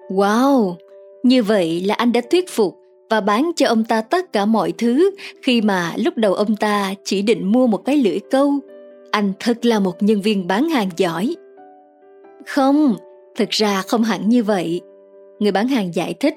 Wow, 0.09 0.75
như 1.23 1.43
vậy 1.43 1.81
là 1.81 1.95
anh 1.95 2.11
đã 2.11 2.21
thuyết 2.31 2.49
phục 2.49 2.77
và 3.09 3.21
bán 3.21 3.51
cho 3.55 3.67
ông 3.67 3.83
ta 3.83 4.01
tất 4.01 4.33
cả 4.33 4.45
mọi 4.45 4.73
thứ 4.77 5.11
khi 5.41 5.61
mà 5.61 5.93
lúc 5.97 6.17
đầu 6.17 6.33
ông 6.33 6.55
ta 6.55 6.93
chỉ 7.03 7.21
định 7.21 7.51
mua 7.51 7.67
một 7.67 7.85
cái 7.85 7.97
lưỡi 7.97 8.19
câu. 8.31 8.53
Anh 9.11 9.33
thật 9.39 9.65
là 9.65 9.79
một 9.79 10.03
nhân 10.03 10.21
viên 10.21 10.47
bán 10.47 10.69
hàng 10.69 10.89
giỏi. 10.97 11.35
Không, 12.45 12.95
thực 13.35 13.49
ra 13.49 13.81
không 13.81 14.03
hẳn 14.03 14.29
như 14.29 14.43
vậy. 14.43 14.81
Người 15.41 15.51
bán 15.51 15.67
hàng 15.67 15.95
giải 15.95 16.13
thích. 16.13 16.35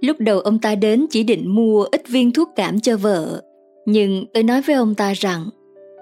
Lúc 0.00 0.16
đầu 0.20 0.40
ông 0.40 0.58
ta 0.58 0.74
đến 0.74 1.06
chỉ 1.10 1.22
định 1.22 1.54
mua 1.54 1.84
ít 1.84 2.08
viên 2.08 2.32
thuốc 2.32 2.48
cảm 2.56 2.80
cho 2.80 2.96
vợ. 2.96 3.42
Nhưng 3.86 4.24
tôi 4.34 4.42
nói 4.42 4.62
với 4.62 4.76
ông 4.76 4.94
ta 4.94 5.12
rằng 5.12 5.48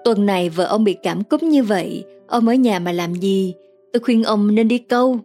Tuần 0.03 0.25
này 0.25 0.49
vợ 0.49 0.65
ông 0.65 0.83
bị 0.83 0.95
cảm 1.03 1.23
cúm 1.23 1.39
như 1.49 1.63
vậy, 1.63 2.03
ông 2.27 2.47
ở 2.47 2.53
nhà 2.53 2.79
mà 2.79 2.91
làm 2.91 3.13
gì? 3.13 3.53
Tôi 3.93 3.99
khuyên 3.99 4.23
ông 4.23 4.55
nên 4.55 4.67
đi 4.67 4.77
câu. 4.77 5.19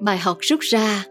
Bài 0.00 0.18
học 0.18 0.38
rút 0.40 0.60
ra, 0.60 1.04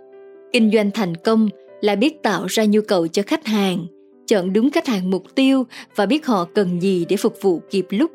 kinh 0.54 0.72
doanh 0.74 0.92
thành 0.92 1.16
công 1.16 1.50
là 1.82 1.96
biết 1.96 2.24
tạo 2.24 2.46
ra 2.46 2.66
nhu 2.66 2.82
cầu 2.88 3.08
cho 3.08 3.24
khách 3.28 3.46
hàng. 3.46 3.86
chọn 4.28 4.54
đúng 4.54 4.70
khách 4.70 4.88
hàng 4.88 5.12
mục 5.12 5.24
tiêu 5.36 5.64
và 5.96 6.06
biết 6.06 6.26
họ 6.26 6.46
cần 6.56 6.82
gì 6.82 7.06
để 7.10 7.18
phục 7.18 7.42
vụ 7.42 7.62
kịp 7.70 7.86
lúc. 7.90 8.12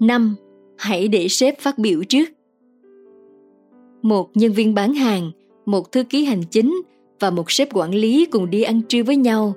5. 0.00 0.36
Hãy 0.76 1.08
để 1.08 1.28
sếp 1.28 1.60
phát 1.60 1.78
biểu 1.78 2.02
trước. 2.08 2.28
Một 4.02 4.30
nhân 4.34 4.52
viên 4.52 4.74
bán 4.74 4.94
hàng, 4.94 5.30
một 5.66 5.92
thư 5.92 6.02
ký 6.04 6.24
hành 6.24 6.42
chính 6.50 6.82
và 7.20 7.30
một 7.30 7.50
sếp 7.50 7.68
quản 7.74 7.94
lý 7.94 8.24
cùng 8.24 8.50
đi 8.50 8.62
ăn 8.62 8.82
trưa 8.88 9.02
với 9.02 9.16
nhau. 9.16 9.54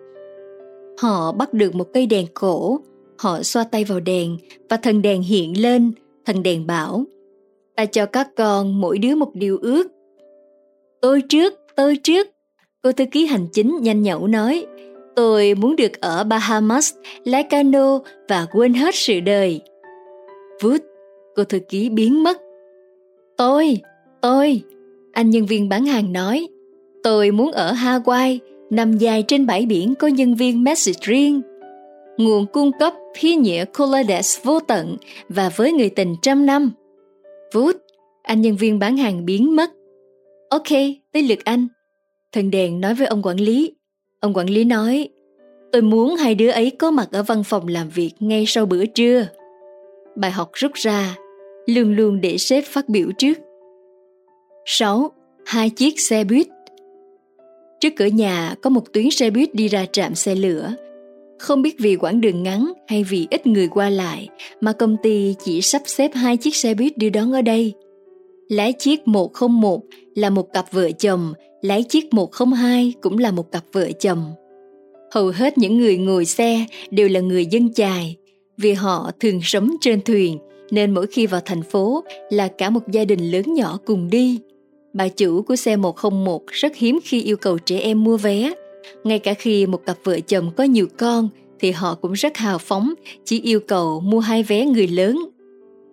Họ 1.01 1.31
bắt 1.31 1.53
được 1.53 1.75
một 1.75 1.87
cây 1.93 2.05
đèn 2.05 2.25
cổ, 2.33 2.79
họ 3.17 3.43
xoa 3.43 3.63
tay 3.63 3.83
vào 3.83 3.99
đèn 3.99 4.37
và 4.69 4.77
thần 4.77 5.01
đèn 5.01 5.21
hiện 5.21 5.61
lên, 5.61 5.91
thần 6.25 6.43
đèn 6.43 6.67
bảo 6.67 7.05
Ta 7.75 7.85
cho 7.85 8.05
các 8.05 8.29
con 8.35 8.81
mỗi 8.81 8.97
đứa 8.97 9.15
một 9.15 9.35
điều 9.35 9.57
ước. 9.61 9.87
Tôi 11.01 11.21
trước, 11.29 11.53
tôi 11.75 11.97
trước. 12.03 12.27
Cô 12.83 12.91
thư 12.91 13.05
ký 13.11 13.25
hành 13.25 13.47
chính 13.53 13.77
nhanh 13.81 14.01
nhẩu 14.01 14.27
nói 14.27 14.65
Tôi 15.15 15.53
muốn 15.55 15.75
được 15.75 16.01
ở 16.01 16.23
Bahamas, 16.23 16.93
lái 17.25 17.43
cano 17.43 17.99
và 18.29 18.47
quên 18.51 18.73
hết 18.73 18.95
sự 18.95 19.19
đời. 19.19 19.61
Vút, 20.61 20.81
cô 21.35 21.43
thư 21.43 21.59
ký 21.59 21.89
biến 21.89 22.23
mất. 22.23 22.37
Tôi, 23.37 23.77
tôi, 24.21 24.61
anh 25.11 25.29
nhân 25.29 25.45
viên 25.45 25.69
bán 25.69 25.85
hàng 25.85 26.13
nói. 26.13 26.47
Tôi 27.03 27.31
muốn 27.31 27.51
ở 27.51 27.73
Hawaii, 27.73 28.37
nằm 28.69 28.97
dài 28.97 29.23
trên 29.27 29.45
bãi 29.45 29.65
biển 29.65 29.95
có 29.95 30.07
nhân 30.07 30.35
viên 30.35 30.63
message 30.63 30.99
riêng. 31.01 31.41
Nguồn 32.17 32.45
cung 32.45 32.71
cấp 32.79 32.93
khí 33.15 33.35
nhựa 33.35 33.65
Colades 33.77 34.39
vô 34.43 34.59
tận 34.59 34.97
và 35.29 35.49
với 35.55 35.73
người 35.73 35.89
tình 35.89 36.15
trăm 36.21 36.45
năm. 36.45 36.71
Vút, 37.53 37.75
anh 38.23 38.41
nhân 38.41 38.55
viên 38.55 38.79
bán 38.79 38.97
hàng 38.97 39.25
biến 39.25 39.55
mất. 39.55 39.71
Ok, 40.49 40.69
tới 41.13 41.23
lượt 41.23 41.39
anh. 41.43 41.67
Thần 42.31 42.51
đèn 42.51 42.81
nói 42.81 42.93
với 42.93 43.07
ông 43.07 43.21
quản 43.23 43.37
lý. 43.37 43.75
Ông 44.19 44.33
quản 44.33 44.49
lý 44.49 44.63
nói, 44.63 45.09
tôi 45.71 45.81
muốn 45.81 46.15
hai 46.15 46.35
đứa 46.35 46.51
ấy 46.51 46.69
có 46.69 46.91
mặt 46.91 47.07
ở 47.11 47.23
văn 47.23 47.43
phòng 47.43 47.67
làm 47.67 47.89
việc 47.89 48.11
ngay 48.19 48.43
sau 48.47 48.65
bữa 48.65 48.85
trưa. 48.85 49.27
Bài 50.15 50.31
học 50.31 50.49
rút 50.53 50.71
ra, 50.73 51.17
luôn 51.65 51.95
luôn 51.95 52.21
để 52.21 52.37
sếp 52.37 52.63
phát 52.65 52.89
biểu 52.89 53.07
trước. 53.17 53.37
6. 54.65 55.11
Hai 55.45 55.69
chiếc 55.69 55.99
xe 55.99 56.23
buýt 56.23 56.47
Trước 57.79 57.89
cửa 57.97 58.05
nhà 58.05 58.55
có 58.61 58.69
một 58.69 58.93
tuyến 58.93 59.11
xe 59.11 59.29
buýt 59.29 59.55
đi 59.55 59.67
ra 59.67 59.85
trạm 59.91 60.15
xe 60.15 60.35
lửa. 60.35 60.73
Không 61.39 61.61
biết 61.61 61.75
vì 61.79 61.95
quãng 61.95 62.21
đường 62.21 62.43
ngắn 62.43 62.73
hay 62.87 63.03
vì 63.03 63.27
ít 63.29 63.47
người 63.47 63.67
qua 63.67 63.89
lại 63.89 64.29
mà 64.61 64.73
công 64.73 64.97
ty 65.03 65.35
chỉ 65.45 65.61
sắp 65.61 65.81
xếp 65.85 66.11
hai 66.13 66.37
chiếc 66.37 66.55
xe 66.55 66.73
buýt 66.73 66.97
đưa 66.97 67.09
đón 67.09 67.31
ở 67.31 67.41
đây. 67.41 67.73
Lái 68.49 68.73
chiếc 68.73 69.07
101 69.07 69.81
là 70.15 70.29
một 70.29 70.53
cặp 70.53 70.71
vợ 70.71 70.91
chồng, 70.91 71.33
lái 71.61 71.83
chiếc 71.83 72.13
102 72.13 72.93
cũng 73.01 73.17
là 73.17 73.31
một 73.31 73.51
cặp 73.51 73.63
vợ 73.71 73.91
chồng. 73.99 74.33
Hầu 75.11 75.27
hết 75.27 75.57
những 75.57 75.77
người 75.77 75.97
ngồi 75.97 76.25
xe 76.25 76.65
đều 76.91 77.09
là 77.09 77.19
người 77.19 77.45
dân 77.45 77.73
chài, 77.73 78.15
vì 78.57 78.73
họ 78.73 79.11
thường 79.19 79.39
sống 79.43 79.71
trên 79.81 80.01
thuyền 80.01 80.37
nên 80.71 80.91
mỗi 80.91 81.07
khi 81.07 81.27
vào 81.27 81.41
thành 81.45 81.63
phố 81.63 82.03
là 82.29 82.47
cả 82.47 82.69
một 82.69 82.91
gia 82.91 83.05
đình 83.05 83.31
lớn 83.31 83.53
nhỏ 83.53 83.79
cùng 83.85 84.09
đi. 84.09 84.39
Bà 84.93 85.07
chủ 85.07 85.41
của 85.41 85.55
xe 85.55 85.75
101 85.75 86.47
rất 86.47 86.75
hiếm 86.75 86.99
khi 87.03 87.21
yêu 87.21 87.37
cầu 87.37 87.57
trẻ 87.57 87.79
em 87.79 88.03
mua 88.03 88.17
vé. 88.17 88.53
Ngay 89.03 89.19
cả 89.19 89.33
khi 89.33 89.65
một 89.65 89.85
cặp 89.85 89.97
vợ 90.03 90.19
chồng 90.19 90.51
có 90.57 90.63
nhiều 90.63 90.87
con 90.97 91.29
thì 91.59 91.71
họ 91.71 91.95
cũng 91.95 92.13
rất 92.13 92.37
hào 92.37 92.57
phóng, 92.57 92.93
chỉ 93.25 93.41
yêu 93.41 93.59
cầu 93.59 93.99
mua 93.99 94.19
hai 94.19 94.43
vé 94.43 94.65
người 94.65 94.87
lớn. 94.87 95.19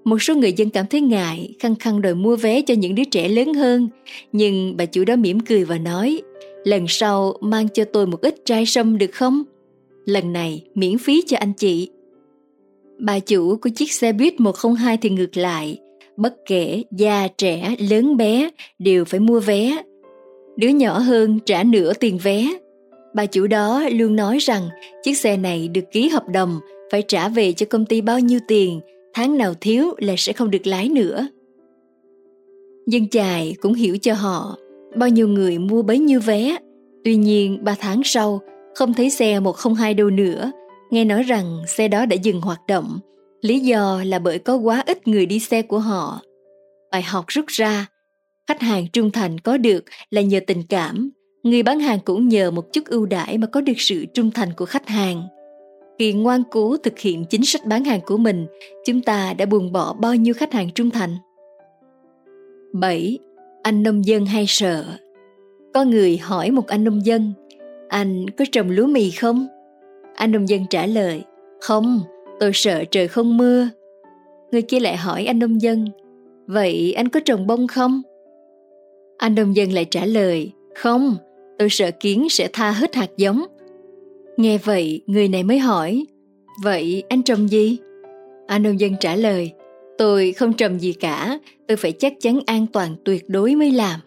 Một 0.04 0.22
số 0.22 0.34
người 0.34 0.52
dân 0.52 0.70
cảm 0.70 0.86
thấy 0.86 1.00
ngại, 1.00 1.54
khăng 1.58 1.74
khăng 1.74 2.02
đòi 2.02 2.14
mua 2.14 2.36
vé 2.36 2.62
cho 2.62 2.74
những 2.74 2.94
đứa 2.94 3.04
trẻ 3.04 3.28
lớn 3.28 3.54
hơn. 3.54 3.88
Nhưng 4.32 4.76
bà 4.76 4.84
chủ 4.84 5.04
đó 5.04 5.16
mỉm 5.16 5.40
cười 5.40 5.64
và 5.64 5.78
nói, 5.78 6.22
lần 6.64 6.84
sau 6.88 7.34
mang 7.40 7.68
cho 7.68 7.84
tôi 7.84 8.06
một 8.06 8.20
ít 8.20 8.34
trai 8.44 8.66
sâm 8.66 8.98
được 8.98 9.12
không? 9.12 9.42
Lần 10.04 10.32
này 10.32 10.62
miễn 10.74 10.98
phí 10.98 11.22
cho 11.26 11.36
anh 11.40 11.52
chị. 11.52 11.88
Bà 12.98 13.18
chủ 13.18 13.56
của 13.56 13.70
chiếc 13.70 13.92
xe 13.92 14.12
buýt 14.12 14.40
102 14.40 14.96
thì 14.96 15.10
ngược 15.10 15.36
lại, 15.36 15.78
bất 16.18 16.34
kể 16.46 16.82
già 16.90 17.28
trẻ 17.38 17.74
lớn 17.90 18.16
bé 18.16 18.50
đều 18.78 19.04
phải 19.04 19.20
mua 19.20 19.40
vé. 19.40 19.82
Đứa 20.56 20.68
nhỏ 20.68 20.98
hơn 20.98 21.38
trả 21.46 21.62
nửa 21.64 21.92
tiền 21.92 22.18
vé. 22.18 22.46
Bà 23.14 23.26
chủ 23.26 23.46
đó 23.46 23.82
luôn 23.92 24.16
nói 24.16 24.38
rằng 24.38 24.62
chiếc 25.02 25.14
xe 25.14 25.36
này 25.36 25.68
được 25.68 25.84
ký 25.92 26.08
hợp 26.08 26.28
đồng 26.32 26.60
phải 26.92 27.02
trả 27.02 27.28
về 27.28 27.52
cho 27.52 27.66
công 27.70 27.84
ty 27.84 28.00
bao 28.00 28.20
nhiêu 28.20 28.40
tiền, 28.48 28.80
tháng 29.14 29.38
nào 29.38 29.54
thiếu 29.60 29.94
là 29.98 30.14
sẽ 30.18 30.32
không 30.32 30.50
được 30.50 30.66
lái 30.66 30.88
nữa. 30.88 31.28
Dân 32.86 33.08
chài 33.08 33.54
cũng 33.60 33.74
hiểu 33.74 33.98
cho 33.98 34.14
họ, 34.14 34.56
bao 34.96 35.08
nhiêu 35.08 35.28
người 35.28 35.58
mua 35.58 35.82
bấy 35.82 35.98
nhiêu 35.98 36.20
vé. 36.20 36.56
Tuy 37.04 37.16
nhiên 37.16 37.64
ba 37.64 37.76
tháng 37.80 38.00
sau, 38.04 38.40
không 38.74 38.94
thấy 38.94 39.10
xe 39.10 39.40
102 39.40 39.94
đâu 39.94 40.10
nữa, 40.10 40.52
nghe 40.90 41.04
nói 41.04 41.22
rằng 41.22 41.58
xe 41.66 41.88
đó 41.88 42.06
đã 42.06 42.16
dừng 42.16 42.40
hoạt 42.40 42.60
động 42.68 42.98
Lý 43.40 43.60
do 43.60 44.02
là 44.06 44.18
bởi 44.18 44.38
có 44.38 44.56
quá 44.56 44.82
ít 44.86 45.08
người 45.08 45.26
đi 45.26 45.38
xe 45.38 45.62
của 45.62 45.78
họ. 45.78 46.20
Bài 46.92 47.02
học 47.02 47.24
rút 47.28 47.46
ra, 47.46 47.86
khách 48.48 48.60
hàng 48.60 48.86
trung 48.92 49.10
thành 49.10 49.38
có 49.38 49.56
được 49.56 49.84
là 50.10 50.20
nhờ 50.20 50.40
tình 50.46 50.62
cảm, 50.68 51.10
người 51.42 51.62
bán 51.62 51.80
hàng 51.80 51.98
cũng 52.04 52.28
nhờ 52.28 52.50
một 52.50 52.72
chút 52.72 52.84
ưu 52.86 53.06
đãi 53.06 53.38
mà 53.38 53.46
có 53.46 53.60
được 53.60 53.72
sự 53.76 54.06
trung 54.14 54.30
thành 54.30 54.48
của 54.56 54.64
khách 54.64 54.88
hàng. 54.88 55.22
Khi 55.98 56.12
ngoan 56.12 56.42
cố 56.50 56.76
thực 56.76 56.98
hiện 56.98 57.24
chính 57.30 57.44
sách 57.44 57.66
bán 57.66 57.84
hàng 57.84 58.00
của 58.06 58.16
mình, 58.16 58.46
chúng 58.86 59.00
ta 59.00 59.34
đã 59.38 59.46
buông 59.46 59.72
bỏ 59.72 59.92
bao 59.92 60.14
nhiêu 60.14 60.34
khách 60.34 60.52
hàng 60.52 60.70
trung 60.74 60.90
thành? 60.90 61.16
7. 62.72 63.18
Anh 63.62 63.82
nông 63.82 64.04
dân 64.04 64.26
hay 64.26 64.44
sợ 64.48 64.84
Có 65.74 65.84
người 65.84 66.18
hỏi 66.18 66.50
một 66.50 66.66
anh 66.66 66.84
nông 66.84 67.06
dân 67.06 67.32
Anh 67.88 68.30
có 68.30 68.44
trồng 68.52 68.70
lúa 68.70 68.86
mì 68.86 69.10
không? 69.10 69.46
Anh 70.14 70.32
nông 70.32 70.48
dân 70.48 70.66
trả 70.70 70.86
lời 70.86 71.22
Không, 71.60 72.00
Tôi 72.40 72.50
sợ 72.54 72.84
trời 72.90 73.08
không 73.08 73.36
mưa. 73.36 73.68
Người 74.52 74.62
kia 74.62 74.80
lại 74.80 74.96
hỏi 74.96 75.24
anh 75.24 75.38
nông 75.38 75.62
dân, 75.62 75.84
vậy 76.46 76.92
anh 76.96 77.08
có 77.08 77.20
trồng 77.24 77.46
bông 77.46 77.66
không? 77.66 78.02
Anh 79.18 79.34
nông 79.34 79.56
dân 79.56 79.72
lại 79.72 79.84
trả 79.84 80.04
lời, 80.04 80.52
không, 80.74 81.16
tôi 81.58 81.68
sợ 81.70 81.90
kiến 81.90 82.28
sẽ 82.30 82.48
tha 82.52 82.70
hết 82.70 82.94
hạt 82.94 83.10
giống. 83.16 83.42
Nghe 84.36 84.58
vậy, 84.58 85.02
người 85.06 85.28
này 85.28 85.42
mới 85.42 85.58
hỏi, 85.58 86.06
vậy 86.62 87.02
anh 87.08 87.22
trồng 87.22 87.50
gì? 87.50 87.78
Anh 88.46 88.62
nông 88.62 88.80
dân 88.80 88.92
trả 89.00 89.16
lời, 89.16 89.52
tôi 89.98 90.32
không 90.32 90.52
trồng 90.52 90.80
gì 90.80 90.92
cả, 90.92 91.38
tôi 91.68 91.76
phải 91.76 91.92
chắc 91.92 92.12
chắn 92.20 92.40
an 92.46 92.66
toàn 92.72 92.96
tuyệt 93.04 93.24
đối 93.28 93.54
mới 93.54 93.70
làm. 93.70 94.00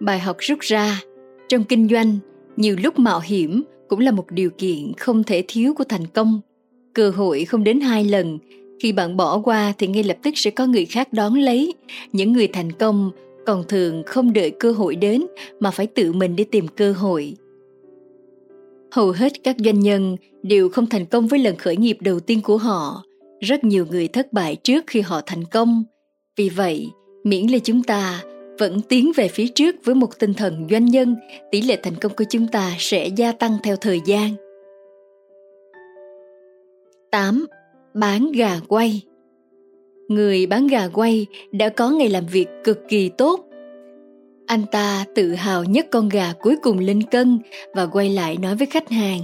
Bài 0.00 0.18
học 0.18 0.36
rút 0.38 0.58
ra, 0.60 1.00
trong 1.48 1.64
kinh 1.64 1.88
doanh, 1.88 2.18
nhiều 2.56 2.76
lúc 2.82 2.98
mạo 2.98 3.20
hiểm 3.24 3.62
cũng 3.88 4.00
là 4.00 4.10
một 4.10 4.30
điều 4.30 4.50
kiện 4.50 4.92
không 4.98 5.24
thể 5.24 5.42
thiếu 5.48 5.74
của 5.74 5.84
thành 5.84 6.06
công 6.06 6.40
cơ 6.96 7.10
hội 7.10 7.44
không 7.44 7.64
đến 7.64 7.80
hai 7.80 8.04
lần. 8.04 8.38
Khi 8.80 8.92
bạn 8.92 9.16
bỏ 9.16 9.38
qua 9.38 9.72
thì 9.78 9.86
ngay 9.86 10.02
lập 10.02 10.16
tức 10.22 10.30
sẽ 10.36 10.50
có 10.50 10.66
người 10.66 10.84
khác 10.84 11.12
đón 11.12 11.34
lấy. 11.34 11.74
Những 12.12 12.32
người 12.32 12.48
thành 12.48 12.72
công 12.72 13.10
còn 13.46 13.64
thường 13.68 14.02
không 14.06 14.32
đợi 14.32 14.50
cơ 14.50 14.72
hội 14.72 14.96
đến 14.96 15.26
mà 15.60 15.70
phải 15.70 15.86
tự 15.86 16.12
mình 16.12 16.36
đi 16.36 16.44
tìm 16.44 16.68
cơ 16.68 16.92
hội. 16.92 17.34
Hầu 18.92 19.10
hết 19.10 19.32
các 19.44 19.56
doanh 19.58 19.80
nhân 19.80 20.16
đều 20.42 20.68
không 20.68 20.86
thành 20.86 21.06
công 21.06 21.26
với 21.26 21.38
lần 21.38 21.56
khởi 21.56 21.76
nghiệp 21.76 21.96
đầu 22.00 22.20
tiên 22.20 22.40
của 22.42 22.56
họ. 22.56 23.02
Rất 23.40 23.64
nhiều 23.64 23.86
người 23.90 24.08
thất 24.08 24.32
bại 24.32 24.56
trước 24.56 24.84
khi 24.86 25.00
họ 25.00 25.20
thành 25.26 25.44
công. 25.44 25.84
Vì 26.36 26.48
vậy, 26.48 26.88
miễn 27.24 27.46
là 27.46 27.58
chúng 27.58 27.82
ta 27.82 28.22
vẫn 28.58 28.80
tiến 28.80 29.12
về 29.16 29.28
phía 29.28 29.46
trước 29.54 29.76
với 29.84 29.94
một 29.94 30.18
tinh 30.18 30.34
thần 30.34 30.66
doanh 30.70 30.84
nhân, 30.84 31.16
tỷ 31.50 31.62
lệ 31.62 31.78
thành 31.82 31.94
công 32.00 32.12
của 32.16 32.24
chúng 32.30 32.46
ta 32.46 32.72
sẽ 32.78 33.06
gia 33.16 33.32
tăng 33.32 33.52
theo 33.62 33.76
thời 33.76 34.00
gian. 34.06 34.45
8. 37.16 37.46
Bán 37.94 38.32
gà 38.32 38.60
quay 38.68 39.02
Người 40.08 40.46
bán 40.46 40.66
gà 40.66 40.88
quay 40.88 41.26
đã 41.52 41.68
có 41.68 41.90
ngày 41.90 42.08
làm 42.08 42.26
việc 42.26 42.48
cực 42.64 42.78
kỳ 42.88 43.08
tốt. 43.08 43.40
Anh 44.46 44.64
ta 44.72 45.04
tự 45.14 45.34
hào 45.34 45.64
nhất 45.64 45.86
con 45.90 46.08
gà 46.08 46.32
cuối 46.40 46.56
cùng 46.62 46.78
lên 46.78 47.02
cân 47.02 47.38
và 47.74 47.86
quay 47.86 48.10
lại 48.10 48.36
nói 48.36 48.56
với 48.56 48.66
khách 48.66 48.88
hàng 48.90 49.20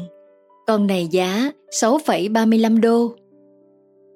Con 0.66 0.86
này 0.86 1.08
giá 1.10 1.50
6,35 1.70 2.80
đô. 2.80 3.14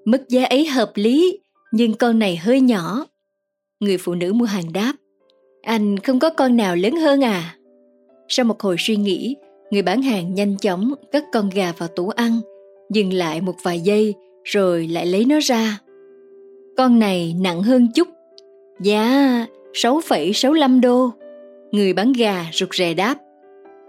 Mức 0.04 0.28
giá 0.28 0.45
ấy 0.45 0.66
hợp 0.66 0.92
lý, 0.95 1.40
nhưng 1.73 1.95
con 1.95 2.18
này 2.18 2.37
hơi 2.37 2.61
nhỏ. 2.61 3.06
Người 3.80 3.99
phụ 3.99 4.14
nữ 4.14 4.33
mua 4.33 4.45
hàng 4.45 4.73
đáp 4.73 4.92
Anh 5.62 5.99
không 5.99 6.18
có 6.18 6.30
con 6.30 6.56
nào 6.56 6.76
lớn 6.76 6.97
hơn 6.97 7.25
à? 7.25 7.56
Sau 8.28 8.45
một 8.45 8.62
hồi 8.62 8.76
suy 8.78 8.97
nghĩ, 8.97 9.37
người 9.71 9.83
bán 9.83 10.02
hàng 10.02 10.35
nhanh 10.35 10.56
chóng 10.56 10.95
cất 11.12 11.25
con 11.33 11.50
gà 11.50 11.73
vào 11.78 11.88
tủ 11.88 12.09
ăn– 12.09 12.40
dừng 12.90 13.12
lại 13.12 13.40
một 13.40 13.55
vài 13.62 13.81
giây 13.81 14.14
rồi 14.45 14.87
lại 14.87 15.07
lấy 15.07 15.25
nó 15.25 15.38
ra. 15.43 15.78
Con 16.76 16.99
này 16.99 17.35
nặng 17.40 17.62
hơn 17.62 17.88
chút, 17.95 18.09
giá 18.81 19.47
6,65 19.73 20.81
đô. 20.81 21.11
Người 21.73 21.93
bán 21.93 22.12
gà 22.12 22.47
rụt 22.52 22.75
rè 22.75 22.95
đáp. 22.95 23.19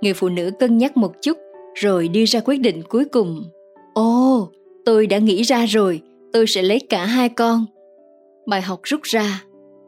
Người 0.02 0.14
phụ 0.14 0.30
nữ 0.30 0.52
cân 0.60 0.78
nhắc 0.78 0.98
một 0.98 1.12
chút 1.22 1.38
rồi 1.76 2.08
đưa 2.08 2.26
ra 2.26 2.40
quyết 2.46 2.58
định 2.58 2.84
cuối 2.90 3.06
cùng. 3.06 3.44
Ồ, 3.94 4.50
tôi 4.86 5.08
đã 5.08 5.18
nghĩ 5.18 5.42
ra 5.42 5.66
rồi, 5.66 6.02
tôi 6.34 6.48
sẽ 6.48 6.62
lấy 6.62 6.80
cả 6.80 7.06
hai 7.06 7.30
con. 7.30 7.66
Bài 8.48 8.62
học 8.62 8.80
rút 8.84 9.02
ra, 9.04 9.44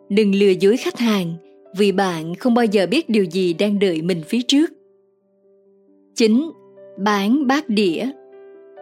đừng 0.10 0.36
lừa 0.36 0.54
dối 0.60 0.78
khách 0.78 1.00
hàng 1.00 1.34
vì 1.78 1.92
bạn 1.92 2.36
không 2.36 2.54
bao 2.54 2.66
giờ 2.66 2.88
biết 2.88 3.10
điều 3.10 3.24
gì 3.24 3.54
đang 3.54 3.80
đợi 3.80 4.02
mình 4.02 4.22
phía 4.28 4.42
trước. 4.48 4.72
9. 6.16 6.52
Bán 6.98 7.48
bát 7.48 7.70
đĩa 7.70 8.06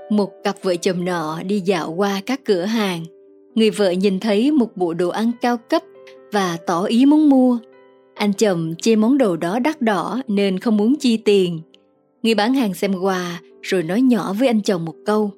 một 0.10 0.32
cặp 0.44 0.56
vợ 0.62 0.76
chồng 0.76 1.06
nọ 1.06 1.42
đi 1.46 1.60
dạo 1.60 1.92
qua 1.92 2.22
các 2.26 2.42
cửa 2.46 2.62
hàng. 2.62 3.06
Người 3.56 3.70
vợ 3.70 3.92
nhìn 3.92 4.20
thấy 4.20 4.52
một 4.52 4.78
bộ 4.78 4.94
đồ 4.94 5.10
ăn 5.10 5.32
cao 5.42 5.58
cấp 5.58 5.82
và 6.32 6.58
tỏ 6.68 6.84
ý 6.84 7.06
muốn 7.06 7.30
mua. 7.30 7.58
Anh 8.14 8.34
chồng 8.34 8.74
chê 8.82 8.96
món 8.96 9.18
đồ 9.18 9.36
đó 9.36 9.60
đắt 9.60 9.82
đỏ 9.82 10.22
nên 10.28 10.60
không 10.60 10.78
muốn 10.78 10.96
chi 10.96 11.18
tiền. 11.18 11.60
Người 12.24 12.36
bán 12.36 12.54
hàng 12.54 12.74
xem 12.74 12.96
qua 13.02 13.42
rồi 13.62 13.84
nói 13.84 14.02
nhỏ 14.02 14.34
với 14.34 14.48
anh 14.48 14.62
chồng 14.62 14.86
một 14.86 14.96
câu. 15.06 15.32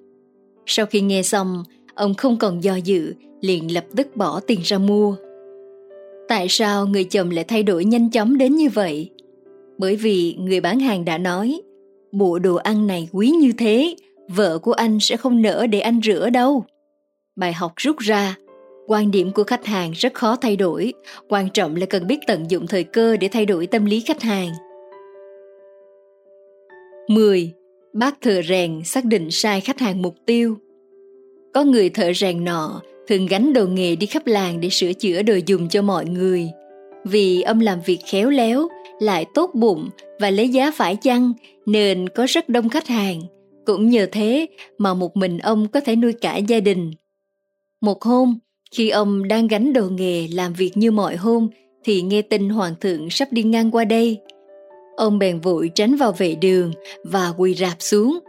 Sau 0.65 0.85
khi 0.85 1.01
nghe 1.01 1.23
xong, 1.23 1.63
ông 1.95 2.13
không 2.13 2.38
còn 2.38 2.63
do 2.63 2.75
dự, 2.75 3.13
liền 3.41 3.73
lập 3.73 3.85
tức 3.95 4.15
bỏ 4.15 4.39
tiền 4.39 4.59
ra 4.63 4.77
mua. 4.77 5.15
Tại 6.27 6.47
sao 6.49 6.88
người 6.88 7.03
chồng 7.03 7.31
lại 7.31 7.43
thay 7.43 7.63
đổi 7.63 7.85
nhanh 7.85 8.09
chóng 8.09 8.38
đến 8.38 8.55
như 8.55 8.69
vậy? 8.69 9.09
Bởi 9.77 9.95
vì 9.95 10.35
người 10.39 10.61
bán 10.61 10.79
hàng 10.79 11.05
đã 11.05 11.17
nói, 11.17 11.61
bộ 12.11 12.39
đồ 12.39 12.55
ăn 12.55 12.88
này 12.88 13.07
quý 13.11 13.29
như 13.29 13.51
thế, 13.57 13.95
vợ 14.29 14.59
của 14.59 14.74
anh 14.74 15.00
sẽ 15.00 15.17
không 15.17 15.41
nỡ 15.41 15.67
để 15.67 15.79
anh 15.79 16.00
rửa 16.03 16.29
đâu. 16.29 16.65
Bài 17.36 17.53
học 17.53 17.74
rút 17.75 17.98
ra, 17.98 18.36
quan 18.88 19.12
điểm 19.12 19.31
của 19.31 19.43
khách 19.43 19.65
hàng 19.65 19.91
rất 19.91 20.13
khó 20.13 20.36
thay 20.36 20.55
đổi, 20.55 20.93
quan 21.29 21.50
trọng 21.50 21.75
là 21.75 21.86
cần 21.86 22.07
biết 22.07 22.19
tận 22.27 22.51
dụng 22.51 22.67
thời 22.67 22.83
cơ 22.83 23.17
để 23.17 23.27
thay 23.27 23.45
đổi 23.45 23.67
tâm 23.67 23.86
lý 23.86 24.00
khách 24.00 24.21
hàng. 24.21 24.50
10. 27.07 27.53
Bác 27.93 28.21
thợ 28.21 28.41
rèn 28.41 28.83
xác 28.83 29.05
định 29.05 29.31
sai 29.31 29.62
khách 29.62 29.79
hàng 29.79 30.01
mục 30.01 30.15
tiêu. 30.25 30.57
Có 31.53 31.63
người 31.63 31.89
thợ 31.89 32.13
rèn 32.13 32.43
nọ 32.43 32.81
thường 33.07 33.25
gánh 33.25 33.53
đồ 33.53 33.65
nghề 33.65 33.95
đi 33.95 34.07
khắp 34.07 34.27
làng 34.27 34.59
để 34.59 34.69
sửa 34.69 34.93
chữa 34.93 35.21
đồ 35.21 35.33
dùng 35.45 35.69
cho 35.69 35.81
mọi 35.81 36.05
người. 36.05 36.50
Vì 37.03 37.41
ông 37.41 37.59
làm 37.59 37.79
việc 37.86 38.00
khéo 38.12 38.29
léo, 38.29 38.67
lại 39.00 39.25
tốt 39.33 39.51
bụng 39.53 39.89
và 40.19 40.29
lấy 40.29 40.50
giá 40.50 40.71
phải 40.71 40.95
chăng 40.95 41.33
nên 41.65 42.09
có 42.09 42.25
rất 42.29 42.50
đông 42.50 42.69
khách 42.69 42.88
hàng. 42.88 43.21
Cũng 43.65 43.89
nhờ 43.89 44.07
thế 44.11 44.47
mà 44.77 44.93
một 44.93 45.17
mình 45.17 45.37
ông 45.37 45.67
có 45.67 45.79
thể 45.79 45.95
nuôi 45.95 46.13
cả 46.13 46.37
gia 46.37 46.59
đình. 46.59 46.91
Một 47.81 48.03
hôm, 48.03 48.39
khi 48.71 48.89
ông 48.89 49.27
đang 49.27 49.47
gánh 49.47 49.73
đồ 49.73 49.89
nghề 49.89 50.27
làm 50.27 50.53
việc 50.53 50.77
như 50.77 50.91
mọi 50.91 51.15
hôm 51.15 51.49
thì 51.83 52.01
nghe 52.01 52.21
tin 52.21 52.49
hoàng 52.49 52.73
thượng 52.81 53.09
sắp 53.09 53.27
đi 53.31 53.43
ngang 53.43 53.71
qua 53.71 53.85
đây. 53.85 54.17
Ông 54.97 55.19
bèn 55.19 55.39
vội 55.39 55.71
tránh 55.75 55.95
vào 55.95 56.11
vệ 56.11 56.35
đường 56.35 56.71
và 57.03 57.33
quỳ 57.37 57.53
rạp 57.53 57.75
xuống. 57.79 58.19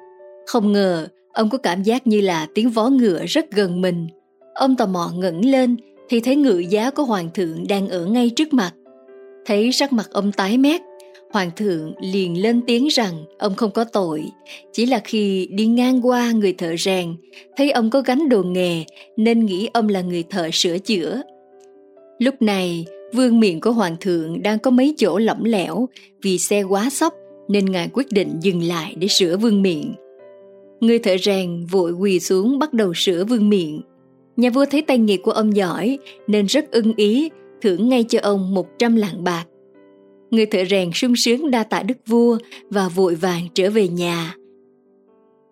Không 0.47 0.73
ngờ, 0.73 1.09
ông 1.33 1.51
có 1.51 1.59
cảm 1.59 1.83
giác 1.83 2.07
như 2.07 2.21
là 2.21 2.47
tiếng 2.55 2.71
vó 2.71 2.89
ngựa 2.89 3.25
rất 3.27 3.51
gần 3.51 3.81
mình. 3.81 4.07
Ông 4.55 4.77
tò 4.77 4.87
mò 4.87 5.11
ngẩng 5.15 5.45
lên 5.45 5.77
thì 6.09 6.21
thấy 6.21 6.37
ngựa 6.37 6.59
giá 6.59 6.91
của 6.91 7.05
hoàng 7.05 7.31
thượng 7.35 7.67
đang 7.69 7.89
ở 7.89 8.07
ngay 8.07 8.31
trước 8.31 8.53
mặt. 8.53 8.73
Thấy 9.47 9.73
sắc 9.73 9.93
mặt 9.93 10.07
ông 10.11 10.33
tái 10.33 10.59
mét, 10.59 10.81
hoàng 11.33 11.51
thượng 11.57 11.95
liền 12.01 12.43
lên 12.43 12.61
tiếng 12.67 12.89
rằng 12.89 13.25
ông 13.39 13.55
không 13.55 13.71
có 13.71 13.85
tội, 13.85 14.25
chỉ 14.73 14.87
là 14.87 15.01
khi 15.05 15.49
đi 15.51 15.67
ngang 15.67 16.07
qua 16.07 16.33
người 16.33 16.53
thợ 16.53 16.77
rèn, 16.77 17.15
thấy 17.57 17.71
ông 17.71 17.91
có 17.91 18.01
gánh 18.01 18.29
đồ 18.29 18.43
nghề 18.43 18.85
nên 19.17 19.47
nghĩ 19.47 19.69
ông 19.73 19.89
là 19.89 20.01
người 20.01 20.25
thợ 20.31 20.49
sửa 20.53 20.79
chữa. 20.79 21.23
Lúc 22.19 22.43
này, 22.43 22.87
vương 23.15 23.41
miệng 23.41 23.61
của 23.61 23.73
hoàng 23.73 23.97
thượng 24.01 24.43
đang 24.43 24.59
có 24.59 24.71
mấy 24.71 24.95
chỗ 24.99 25.19
lỏng 25.19 25.45
lẻo 25.45 25.89
vì 26.23 26.39
xe 26.39 26.63
quá 26.63 26.91
sốc 26.91 27.15
nên 27.49 27.65
ngài 27.65 27.89
quyết 27.93 28.07
định 28.13 28.39
dừng 28.41 28.63
lại 28.63 28.95
để 28.99 29.09
sửa 29.09 29.37
vương 29.37 29.63
miệng. 29.63 29.95
Người 30.81 30.99
thợ 30.99 31.17
rèn 31.19 31.67
vội 31.67 31.93
quỳ 31.93 32.21
xuống 32.21 32.59
bắt 32.59 32.73
đầu 32.73 32.93
sửa 32.95 33.25
vương 33.25 33.49
miệng. 33.49 33.83
Nhà 34.37 34.51
vua 34.51 34.65
thấy 34.71 34.83
tay 34.83 34.99
nghề 34.99 35.17
của 35.17 35.31
ông 35.31 35.57
giỏi 35.57 35.99
nên 36.27 36.47
rất 36.47 36.71
ưng 36.71 36.93
ý 36.97 37.31
thưởng 37.63 37.89
ngay 37.89 38.05
cho 38.05 38.19
ông 38.23 38.55
một 38.55 38.67
trăm 38.79 38.97
lạng 38.97 39.25
bạc. 39.25 39.45
Người 40.31 40.47
thợ 40.47 40.65
rèn 40.71 40.91
sung 40.95 41.17
sướng 41.17 41.51
đa 41.51 41.65
tạ 41.65 41.83
đức 41.83 41.99
vua 42.07 42.39
và 42.71 42.89
vội 42.89 43.15
vàng 43.15 43.43
trở 43.55 43.71
về 43.71 43.89
nhà. 43.89 44.35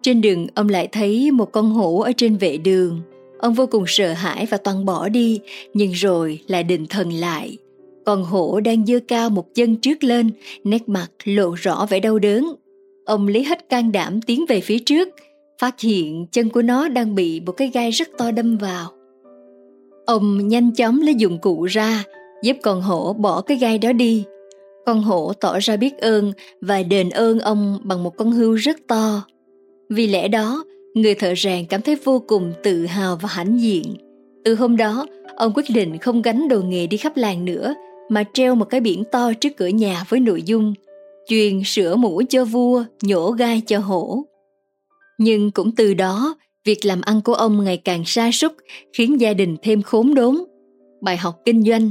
Trên 0.03 0.21
đường 0.21 0.47
ông 0.55 0.69
lại 0.69 0.89
thấy 0.93 1.31
một 1.31 1.53
con 1.53 1.71
hổ 1.71 2.01
ở 2.01 2.13
trên 2.17 2.37
vệ 2.37 2.57
đường. 2.57 3.01
Ông 3.39 3.55
vô 3.55 3.67
cùng 3.67 3.85
sợ 3.87 4.13
hãi 4.13 4.47
và 4.51 4.57
toàn 4.57 4.85
bỏ 4.85 5.09
đi, 5.09 5.41
nhưng 5.75 5.93
rồi 5.93 6.41
lại 6.47 6.63
định 6.63 6.87
thần 6.87 7.13
lại. 7.13 7.59
Con 8.07 8.25
hổ 8.25 8.61
đang 8.61 8.87
dơ 8.87 9.01
cao 9.09 9.31
một 9.31 9.55
chân 9.55 9.77
trước 9.77 10.05
lên, 10.05 10.31
nét 10.65 10.89
mặt 10.89 11.09
lộ 11.25 11.55
rõ 11.55 11.87
vẻ 11.91 12.01
đau 12.01 12.19
đớn. 12.19 12.55
Ông 13.05 13.29
lấy 13.29 13.45
hết 13.45 13.69
can 13.69 13.93
đảm 13.93 14.21
tiến 14.23 14.45
về 14.49 14.61
phía 14.61 14.79
trước, 14.79 15.09
phát 15.61 15.81
hiện 15.81 16.27
chân 16.33 16.51
của 16.51 16.63
nó 16.63 16.89
đang 16.89 17.15
bị 17.15 17.41
một 17.41 17.53
cái 17.53 17.71
gai 17.75 17.91
rất 17.91 18.09
to 18.19 18.31
đâm 18.31 18.57
vào. 18.57 18.91
Ông 20.07 20.49
nhanh 20.49 20.75
chóng 20.75 21.01
lấy 21.01 21.15
dụng 21.15 21.39
cụ 21.39 21.65
ra, 21.65 22.05
giúp 22.43 22.57
con 22.63 22.83
hổ 22.83 23.13
bỏ 23.13 23.41
cái 23.41 23.57
gai 23.57 23.79
đó 23.79 23.93
đi. 23.93 24.25
Con 24.89 25.03
hổ 25.03 25.33
tỏ 25.33 25.59
ra 25.59 25.77
biết 25.77 25.99
ơn 25.99 26.33
và 26.61 26.83
đền 26.83 27.11
ơn 27.11 27.41
ông 27.41 27.79
bằng 27.83 28.03
một 28.03 28.17
con 28.17 28.31
hươu 28.31 28.55
rất 28.55 28.77
to. 28.89 29.23
Vì 29.91 30.07
lẽ 30.07 30.29
đó, 30.29 30.65
người 30.95 31.15
thợ 31.15 31.35
rèn 31.35 31.67
cảm 31.67 31.83
thấy 31.83 31.97
vô 32.05 32.23
cùng 32.27 32.53
tự 32.63 32.87
hào 32.87 33.17
và 33.17 33.29
hãnh 33.29 33.61
diện. 33.61 33.95
Từ 34.45 34.55
hôm 34.55 34.77
đó, 34.77 35.07
ông 35.37 35.53
quyết 35.55 35.65
định 35.75 35.99
không 35.99 36.23
gánh 36.23 36.49
đồ 36.49 36.63
nghề 36.63 36.87
đi 36.87 36.97
khắp 36.97 37.17
làng 37.17 37.45
nữa, 37.45 37.75
mà 38.09 38.25
treo 38.33 38.55
một 38.55 38.65
cái 38.65 38.81
biển 38.81 39.05
to 39.13 39.33
trước 39.41 39.49
cửa 39.57 39.67
nhà 39.67 40.05
với 40.09 40.21
nội 40.21 40.43
dung 40.43 40.75
truyền 41.27 41.61
sửa 41.65 41.97
mũ 41.97 42.23
cho 42.29 42.45
vua, 42.45 42.85
nhổ 43.03 43.31
gai 43.31 43.63
cho 43.67 43.79
hổ. 43.79 44.23
Nhưng 45.19 45.51
cũng 45.51 45.73
từ 45.77 45.95
đó, 45.95 46.37
việc 46.65 46.85
làm 46.85 47.01
ăn 47.01 47.21
của 47.25 47.35
ông 47.35 47.65
ngày 47.65 47.77
càng 47.77 48.03
sa 48.07 48.31
sút 48.33 48.53
khiến 48.93 49.21
gia 49.21 49.35
đình 49.35 49.57
thêm 49.63 49.83
khốn 49.83 50.15
đốn. 50.15 50.37
Bài 51.01 51.17
học 51.17 51.41
kinh 51.45 51.63
doanh 51.63 51.91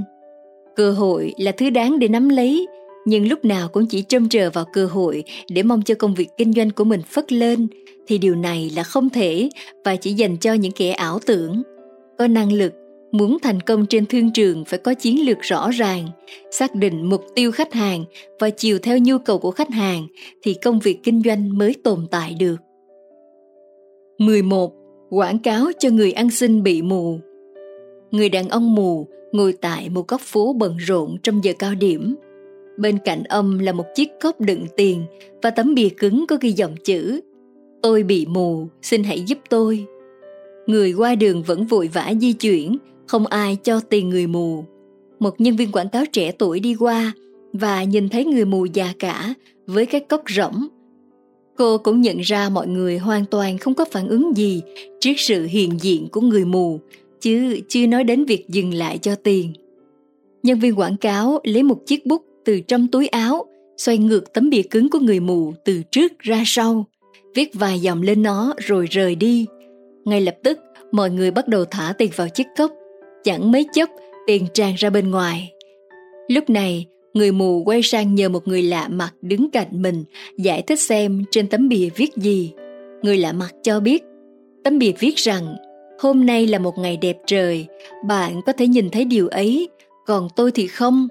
Cơ 0.78 0.92
hội 0.92 1.34
là 1.38 1.52
thứ 1.52 1.70
đáng 1.70 2.00
để 2.00 2.08
nắm 2.08 2.30
lấy, 2.30 2.68
nhưng 3.08 3.28
lúc 3.28 3.46
nào 3.46 3.68
cũng 3.68 3.86
chỉ 3.86 4.02
trông 4.02 4.30
chờ 4.30 4.50
vào 4.50 4.66
cơ 4.74 4.86
hội 4.86 5.24
để 5.50 5.64
mong 5.64 5.82
cho 5.82 5.96
công 5.96 6.14
việc 6.14 6.28
kinh 6.38 6.54
doanh 6.54 6.72
của 6.72 6.84
mình 6.84 7.02
phất 7.02 7.32
lên, 7.32 7.68
thì 8.08 8.18
điều 8.18 8.36
này 8.36 8.72
là 8.76 8.84
không 8.84 9.10
thể 9.10 9.50
và 9.86 9.96
chỉ 9.96 10.14
dành 10.14 10.38
cho 10.38 10.54
những 10.54 10.72
kẻ 10.72 10.92
ảo 10.92 11.20
tưởng. 11.26 11.62
Có 12.18 12.28
năng 12.28 12.54
lực, 12.54 12.74
muốn 13.12 13.38
thành 13.44 13.62
công 13.62 13.86
trên 13.86 14.06
thương 14.06 14.32
trường 14.34 14.66
phải 14.66 14.80
có 14.80 14.94
chiến 14.94 15.26
lược 15.26 15.38
rõ 15.42 15.70
ràng, 15.72 16.08
xác 16.52 16.76
định 16.76 17.10
mục 17.10 17.24
tiêu 17.36 17.52
khách 17.52 17.74
hàng 17.74 18.06
và 18.40 18.50
chiều 18.50 18.80
theo 18.80 18.98
nhu 18.98 19.18
cầu 19.18 19.40
của 19.40 19.52
khách 19.52 19.70
hàng 19.70 20.08
thì 20.44 20.54
công 20.54 20.80
việc 20.80 21.00
kinh 21.04 21.22
doanh 21.26 21.58
mới 21.58 21.76
tồn 21.84 22.08
tại 22.12 22.36
được. 22.40 22.56
11. 24.18 24.74
Quảng 25.10 25.40
cáo 25.40 25.66
cho 25.80 25.90
người 25.90 26.12
ăn 26.12 26.30
xin 26.30 26.64
bị 26.64 26.82
mù 26.82 27.20
Người 28.12 28.30
đàn 28.30 28.50
ông 28.50 28.76
mù 28.76 29.08
ngồi 29.32 29.54
tại 29.62 29.90
một 29.90 30.08
góc 30.08 30.22
phố 30.22 30.54
bận 30.54 30.78
rộn 30.78 31.18
trong 31.24 31.44
giờ 31.44 31.54
cao 31.60 31.76
điểm. 31.76 32.16
Bên 32.78 32.98
cạnh 33.06 33.24
ông 33.24 33.60
là 33.60 33.72
một 33.72 33.86
chiếc 33.96 34.10
cốc 34.22 34.42
đựng 34.42 34.66
tiền 34.78 35.04
và 35.42 35.50
tấm 35.50 35.76
bìa 35.76 35.90
cứng 35.90 36.26
có 36.28 36.38
ghi 36.42 36.52
dòng 36.52 36.76
chữ 36.84 37.22
Tôi 37.82 38.04
bị 38.04 38.26
mù, 38.26 38.68
xin 38.82 39.04
hãy 39.04 39.22
giúp 39.22 39.38
tôi. 39.50 39.86
Người 40.68 40.94
qua 40.94 41.16
đường 41.16 41.44
vẫn 41.44 41.66
vội 41.66 41.90
vã 41.94 42.14
di 42.22 42.34
chuyển, 42.34 42.78
không 43.08 43.28
ai 43.28 43.58
cho 43.64 43.80
tiền 43.80 44.10
người 44.10 44.28
mù. 44.28 44.64
Một 45.20 45.42
nhân 45.42 45.56
viên 45.56 45.72
quảng 45.72 45.90
cáo 45.90 46.04
trẻ 46.12 46.32
tuổi 46.32 46.60
đi 46.60 46.76
qua 46.80 47.12
và 47.54 47.84
nhìn 47.84 48.10
thấy 48.10 48.26
người 48.26 48.46
mù 48.46 48.66
già 48.66 48.94
cả 49.00 49.34
với 49.68 49.86
cái 49.86 50.02
cốc 50.02 50.22
rỗng 50.30 50.68
Cô 51.58 51.78
cũng 51.78 52.02
nhận 52.02 52.18
ra 52.20 52.50
mọi 52.50 52.68
người 52.68 52.98
hoàn 52.98 53.26
toàn 53.26 53.58
không 53.58 53.74
có 53.74 53.86
phản 53.92 54.08
ứng 54.08 54.38
gì 54.38 54.62
trước 55.00 55.14
sự 55.18 55.46
hiện 55.46 55.72
diện 55.82 56.08
của 56.12 56.22
người 56.22 56.46
mù, 56.46 56.80
chứ 57.22 57.60
chưa 57.68 57.88
nói 57.88 58.04
đến 58.04 58.26
việc 58.26 58.50
dừng 58.50 58.74
lại 58.74 58.98
cho 58.98 59.16
tiền. 59.16 59.54
Nhân 60.44 60.60
viên 60.60 60.80
quảng 60.80 60.98
cáo 60.98 61.40
lấy 61.44 61.64
một 61.64 61.86
chiếc 61.86 62.06
bút 62.06 62.27
từ 62.48 62.60
trong 62.60 62.88
túi 62.88 63.08
áo, 63.08 63.46
xoay 63.78 63.98
ngược 63.98 64.34
tấm 64.34 64.50
bìa 64.50 64.62
cứng 64.62 64.90
của 64.90 65.00
người 65.00 65.20
mù 65.20 65.54
từ 65.66 65.82
trước 65.92 66.20
ra 66.20 66.44
sau, 66.46 66.86
viết 67.36 67.50
vài 67.54 67.80
dòng 67.80 68.02
lên 68.02 68.24
nó 68.24 68.54
rồi 68.58 68.88
rời 68.92 69.16
đi. 69.16 69.46
Ngay 70.06 70.22
lập 70.22 70.36
tức, 70.44 70.60
mọi 70.92 71.10
người 71.10 71.32
bắt 71.32 71.48
đầu 71.48 71.66
thả 71.66 71.94
tiền 71.98 72.12
vào 72.16 72.30
chiếc 72.30 72.48
cốc. 72.58 72.72
Chẳng 73.24 73.52
mấy 73.52 73.66
chốc, 73.74 73.90
tiền 74.28 74.46
tràn 74.54 74.76
ra 74.78 74.90
bên 74.90 75.12
ngoài. 75.12 75.54
Lúc 76.28 76.50
này, 76.50 76.86
Người 77.18 77.32
mù 77.32 77.64
quay 77.64 77.82
sang 77.84 78.16
nhờ 78.16 78.30
một 78.30 78.48
người 78.48 78.64
lạ 78.64 78.88
mặt 78.92 79.12
đứng 79.22 79.52
cạnh 79.52 79.68
mình 79.72 80.04
giải 80.38 80.62
thích 80.62 80.80
xem 80.80 81.24
trên 81.32 81.48
tấm 81.48 81.70
bìa 81.70 81.90
viết 81.96 82.16
gì. 82.16 82.54
Người 83.02 83.18
lạ 83.18 83.34
mặt 83.34 83.50
cho 83.64 83.80
biết, 83.80 84.04
tấm 84.64 84.80
bìa 84.80 84.92
viết 85.00 85.16
rằng 85.16 85.56
hôm 86.00 86.26
nay 86.26 86.48
là 86.48 86.60
một 86.60 86.78
ngày 86.78 86.98
đẹp 86.98 87.18
trời, 87.26 87.66
bạn 88.08 88.42
có 88.46 88.52
thể 88.52 88.68
nhìn 88.68 88.90
thấy 88.90 89.06
điều 89.06 89.28
ấy, 89.28 89.70
còn 90.06 90.28
tôi 90.36 90.52
thì 90.52 90.68
không. 90.68 91.08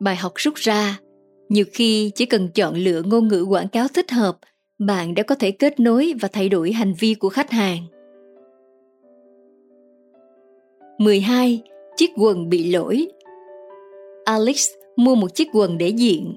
Bài 0.00 0.16
học 0.16 0.32
rút 0.36 0.54
ra, 0.54 1.00
nhiều 1.48 1.64
khi 1.72 2.10
chỉ 2.14 2.26
cần 2.26 2.48
chọn 2.54 2.74
lựa 2.74 3.02
ngôn 3.02 3.28
ngữ 3.28 3.42
quảng 3.42 3.68
cáo 3.68 3.88
thích 3.94 4.10
hợp, 4.10 4.38
bạn 4.78 5.14
đã 5.14 5.22
có 5.22 5.34
thể 5.34 5.50
kết 5.50 5.80
nối 5.80 6.14
và 6.20 6.28
thay 6.32 6.48
đổi 6.48 6.72
hành 6.72 6.94
vi 6.98 7.14
của 7.14 7.28
khách 7.28 7.50
hàng. 7.50 7.78
12. 10.98 11.62
Chiếc 11.96 12.10
quần 12.16 12.48
bị 12.48 12.72
lỗi 12.72 13.08
Alex 14.24 14.68
mua 14.96 15.14
một 15.14 15.34
chiếc 15.34 15.48
quần 15.52 15.78
để 15.78 15.88
diện. 15.88 16.36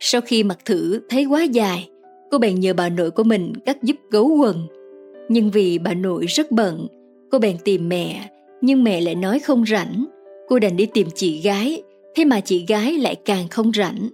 Sau 0.00 0.20
khi 0.20 0.42
mặc 0.42 0.58
thử 0.64 1.00
thấy 1.08 1.24
quá 1.24 1.42
dài, 1.42 1.88
cô 2.30 2.38
bèn 2.38 2.60
nhờ 2.60 2.74
bà 2.74 2.88
nội 2.88 3.10
của 3.10 3.24
mình 3.24 3.52
cắt 3.66 3.82
giúp 3.82 3.96
gấu 4.10 4.28
quần. 4.40 4.66
Nhưng 5.28 5.50
vì 5.50 5.78
bà 5.78 5.94
nội 5.94 6.26
rất 6.26 6.50
bận, 6.50 6.86
cô 7.30 7.38
bèn 7.38 7.56
tìm 7.64 7.88
mẹ, 7.88 8.30
nhưng 8.60 8.84
mẹ 8.84 9.00
lại 9.00 9.14
nói 9.14 9.38
không 9.38 9.64
rảnh. 9.66 10.04
Cô 10.48 10.58
đành 10.58 10.76
đi 10.76 10.86
tìm 10.86 11.06
chị 11.14 11.40
gái, 11.40 11.82
thế 12.18 12.24
mà 12.24 12.40
chị 12.40 12.64
gái 12.68 12.92
lại 12.92 13.14
càng 13.24 13.48
không 13.48 13.72
rảnh. 13.72 14.08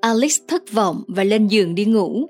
Alex 0.00 0.38
thất 0.48 0.72
vọng 0.72 1.02
và 1.08 1.24
lên 1.24 1.48
giường 1.48 1.74
đi 1.74 1.84
ngủ. 1.84 2.26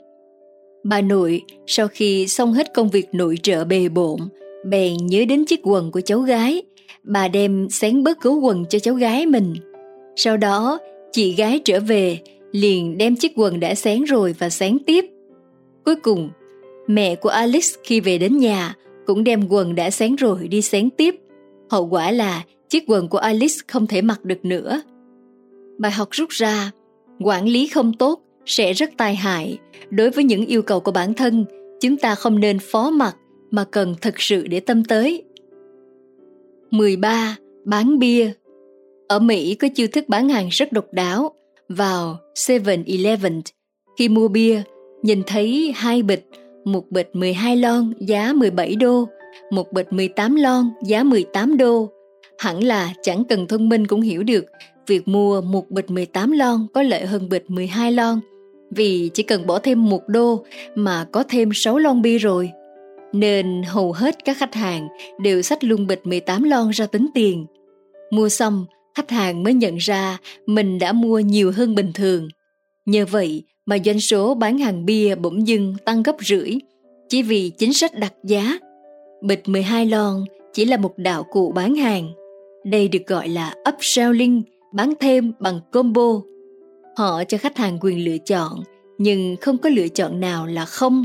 Bà 0.84 1.00
nội 1.00 1.42
sau 1.66 1.88
khi 1.88 2.28
xong 2.28 2.52
hết 2.52 2.74
công 2.74 2.88
việc 2.88 3.08
nội 3.12 3.38
trợ 3.42 3.64
bề 3.64 3.88
bộn, 3.88 4.20
bèn 4.66 4.96
nhớ 5.06 5.24
đến 5.28 5.44
chiếc 5.44 5.60
quần 5.62 5.90
của 5.90 6.00
cháu 6.00 6.20
gái. 6.20 6.62
Bà 7.02 7.28
đem 7.28 7.68
xén 7.70 8.02
bớt 8.04 8.20
gấu 8.20 8.40
quần 8.40 8.64
cho 8.70 8.78
cháu 8.78 8.94
gái 8.94 9.26
mình. 9.26 9.54
Sau 10.16 10.36
đó, 10.36 10.78
chị 11.12 11.34
gái 11.34 11.60
trở 11.64 11.80
về, 11.80 12.18
liền 12.52 12.98
đem 12.98 13.16
chiếc 13.16 13.32
quần 13.36 13.60
đã 13.60 13.74
xén 13.74 14.04
rồi 14.04 14.34
và 14.38 14.50
xén 14.50 14.78
tiếp. 14.86 15.04
Cuối 15.84 15.96
cùng, 15.96 16.30
mẹ 16.86 17.14
của 17.14 17.28
Alex 17.28 17.74
khi 17.84 18.00
về 18.00 18.18
đến 18.18 18.38
nhà 18.38 18.74
cũng 19.06 19.24
đem 19.24 19.48
quần 19.48 19.74
đã 19.74 19.90
xén 19.90 20.16
rồi 20.16 20.48
đi 20.48 20.62
xén 20.62 20.90
tiếp. 20.90 21.14
Hậu 21.70 21.86
quả 21.86 22.10
là 22.10 22.42
chiếc 22.68 22.84
quần 22.86 23.08
của 23.08 23.18
Alice 23.18 23.54
không 23.68 23.86
thể 23.86 24.02
mặc 24.02 24.24
được 24.24 24.44
nữa. 24.44 24.82
Bài 25.82 25.92
học 25.92 26.08
rút 26.10 26.28
ra, 26.30 26.70
quản 27.20 27.48
lý 27.48 27.66
không 27.66 27.92
tốt 27.92 28.20
sẽ 28.46 28.72
rất 28.72 28.90
tai 28.96 29.14
hại. 29.14 29.58
Đối 29.90 30.10
với 30.10 30.24
những 30.24 30.46
yêu 30.46 30.62
cầu 30.62 30.80
của 30.80 30.92
bản 30.92 31.14
thân, 31.14 31.44
chúng 31.80 31.96
ta 31.96 32.14
không 32.14 32.40
nên 32.40 32.58
phó 32.58 32.90
mặc 32.90 33.16
mà 33.50 33.64
cần 33.64 33.94
thực 34.00 34.20
sự 34.20 34.46
để 34.46 34.60
tâm 34.60 34.84
tới. 34.84 35.22
13. 36.70 37.36
Bán 37.64 37.98
bia 37.98 38.32
Ở 39.08 39.18
Mỹ 39.18 39.54
có 39.54 39.68
chiêu 39.74 39.86
thức 39.92 40.04
bán 40.08 40.28
hàng 40.28 40.48
rất 40.48 40.72
độc 40.72 40.84
đáo. 40.92 41.32
Vào 41.68 42.16
7-Eleven, 42.34 43.40
khi 43.98 44.08
mua 44.08 44.28
bia, 44.28 44.62
nhìn 45.02 45.22
thấy 45.26 45.72
hai 45.76 46.02
bịch, 46.02 46.28
một 46.64 46.90
bịch 46.90 47.10
12 47.12 47.56
lon 47.56 47.92
giá 48.00 48.32
17 48.32 48.76
đô, 48.76 49.08
một 49.50 49.72
bịch 49.72 49.92
18 49.92 50.36
lon 50.36 50.64
giá 50.84 51.02
18 51.02 51.56
đô. 51.56 51.88
Hẳn 52.38 52.64
là 52.64 52.92
chẳng 53.02 53.24
cần 53.28 53.46
thông 53.46 53.68
minh 53.68 53.86
cũng 53.86 54.00
hiểu 54.00 54.22
được 54.22 54.44
việc 54.86 55.08
mua 55.08 55.40
một 55.40 55.70
bịch 55.70 55.90
18 55.90 56.32
lon 56.32 56.66
có 56.74 56.82
lợi 56.82 57.06
hơn 57.06 57.28
bịch 57.28 57.50
12 57.50 57.92
lon 57.92 58.20
vì 58.70 59.10
chỉ 59.14 59.22
cần 59.22 59.46
bỏ 59.46 59.58
thêm 59.58 59.88
một 59.88 60.08
đô 60.08 60.44
mà 60.74 61.04
có 61.12 61.24
thêm 61.28 61.50
6 61.54 61.78
lon 61.78 62.02
bia 62.02 62.18
rồi. 62.18 62.50
Nên 63.12 63.62
hầu 63.62 63.92
hết 63.92 64.24
các 64.24 64.36
khách 64.36 64.54
hàng 64.54 64.88
đều 65.20 65.42
xách 65.42 65.64
luôn 65.64 65.86
bịch 65.86 66.06
18 66.06 66.42
lon 66.42 66.70
ra 66.70 66.86
tính 66.86 67.06
tiền. 67.14 67.46
Mua 68.10 68.28
xong, 68.28 68.66
khách 68.94 69.10
hàng 69.10 69.42
mới 69.42 69.54
nhận 69.54 69.76
ra 69.76 70.18
mình 70.46 70.78
đã 70.78 70.92
mua 70.92 71.18
nhiều 71.18 71.52
hơn 71.52 71.74
bình 71.74 71.92
thường. 71.94 72.28
Nhờ 72.86 73.06
vậy 73.10 73.42
mà 73.66 73.76
doanh 73.84 74.00
số 74.00 74.34
bán 74.34 74.58
hàng 74.58 74.84
bia 74.86 75.14
bỗng 75.14 75.46
dưng 75.46 75.74
tăng 75.84 76.02
gấp 76.02 76.16
rưỡi 76.20 76.58
chỉ 77.08 77.22
vì 77.22 77.50
chính 77.50 77.72
sách 77.72 77.98
đặt 77.98 78.12
giá. 78.24 78.58
Bịch 79.22 79.48
12 79.48 79.86
lon 79.86 80.24
chỉ 80.52 80.64
là 80.64 80.76
một 80.76 80.98
đạo 80.98 81.22
cụ 81.30 81.52
bán 81.54 81.74
hàng. 81.74 82.12
Đây 82.64 82.88
được 82.88 83.06
gọi 83.06 83.28
là 83.28 83.54
upselling, 83.68 84.42
bán 84.72 84.92
thêm 85.00 85.32
bằng 85.38 85.60
combo. 85.72 86.20
Họ 86.96 87.24
cho 87.24 87.38
khách 87.38 87.56
hàng 87.56 87.78
quyền 87.80 88.04
lựa 88.04 88.18
chọn, 88.18 88.62
nhưng 88.98 89.36
không 89.40 89.58
có 89.58 89.68
lựa 89.68 89.88
chọn 89.88 90.20
nào 90.20 90.46
là 90.46 90.64
không. 90.64 91.04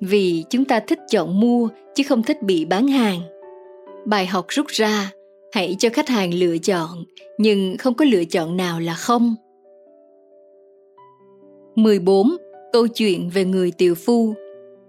Vì 0.00 0.44
chúng 0.50 0.64
ta 0.64 0.80
thích 0.80 0.98
chọn 1.10 1.40
mua 1.40 1.68
chứ 1.94 2.02
không 2.08 2.22
thích 2.22 2.42
bị 2.42 2.64
bán 2.64 2.88
hàng. 2.88 3.20
Bài 4.04 4.26
học 4.26 4.44
rút 4.48 4.66
ra, 4.66 5.10
hãy 5.52 5.76
cho 5.78 5.88
khách 5.92 6.08
hàng 6.08 6.34
lựa 6.34 6.58
chọn, 6.58 7.04
nhưng 7.38 7.76
không 7.78 7.94
có 7.94 8.04
lựa 8.04 8.24
chọn 8.24 8.56
nào 8.56 8.80
là 8.80 8.94
không. 8.94 9.34
14. 11.74 12.36
Câu 12.72 12.86
chuyện 12.86 13.30
về 13.30 13.44
người 13.44 13.72
tiều 13.78 13.94
phu 13.94 14.34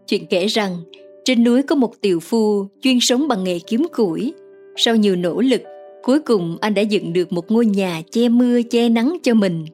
Chuyện 0.07 0.25
kể 0.29 0.45
rằng, 0.45 0.77
trên 1.25 1.43
núi 1.43 1.63
có 1.63 1.75
một 1.75 2.01
tiều 2.01 2.19
phu 2.19 2.67
chuyên 2.81 2.97
sống 3.01 3.27
bằng 3.27 3.43
nghề 3.43 3.59
kiếm 3.59 3.87
củi. 3.95 4.33
Sau 4.75 4.95
nhiều 4.95 5.15
nỗ 5.15 5.41
lực, 5.41 5.61
cuối 6.07 6.19
cùng 6.19 6.57
anh 6.61 6.73
đã 6.73 6.81
dựng 6.81 7.13
được 7.13 7.33
một 7.33 7.51
ngôi 7.51 7.65
nhà 7.65 8.01
che 8.11 8.29
mưa 8.29 8.61
che 8.61 8.89
nắng 8.89 9.17
cho 9.23 9.33
mình. 9.33 9.65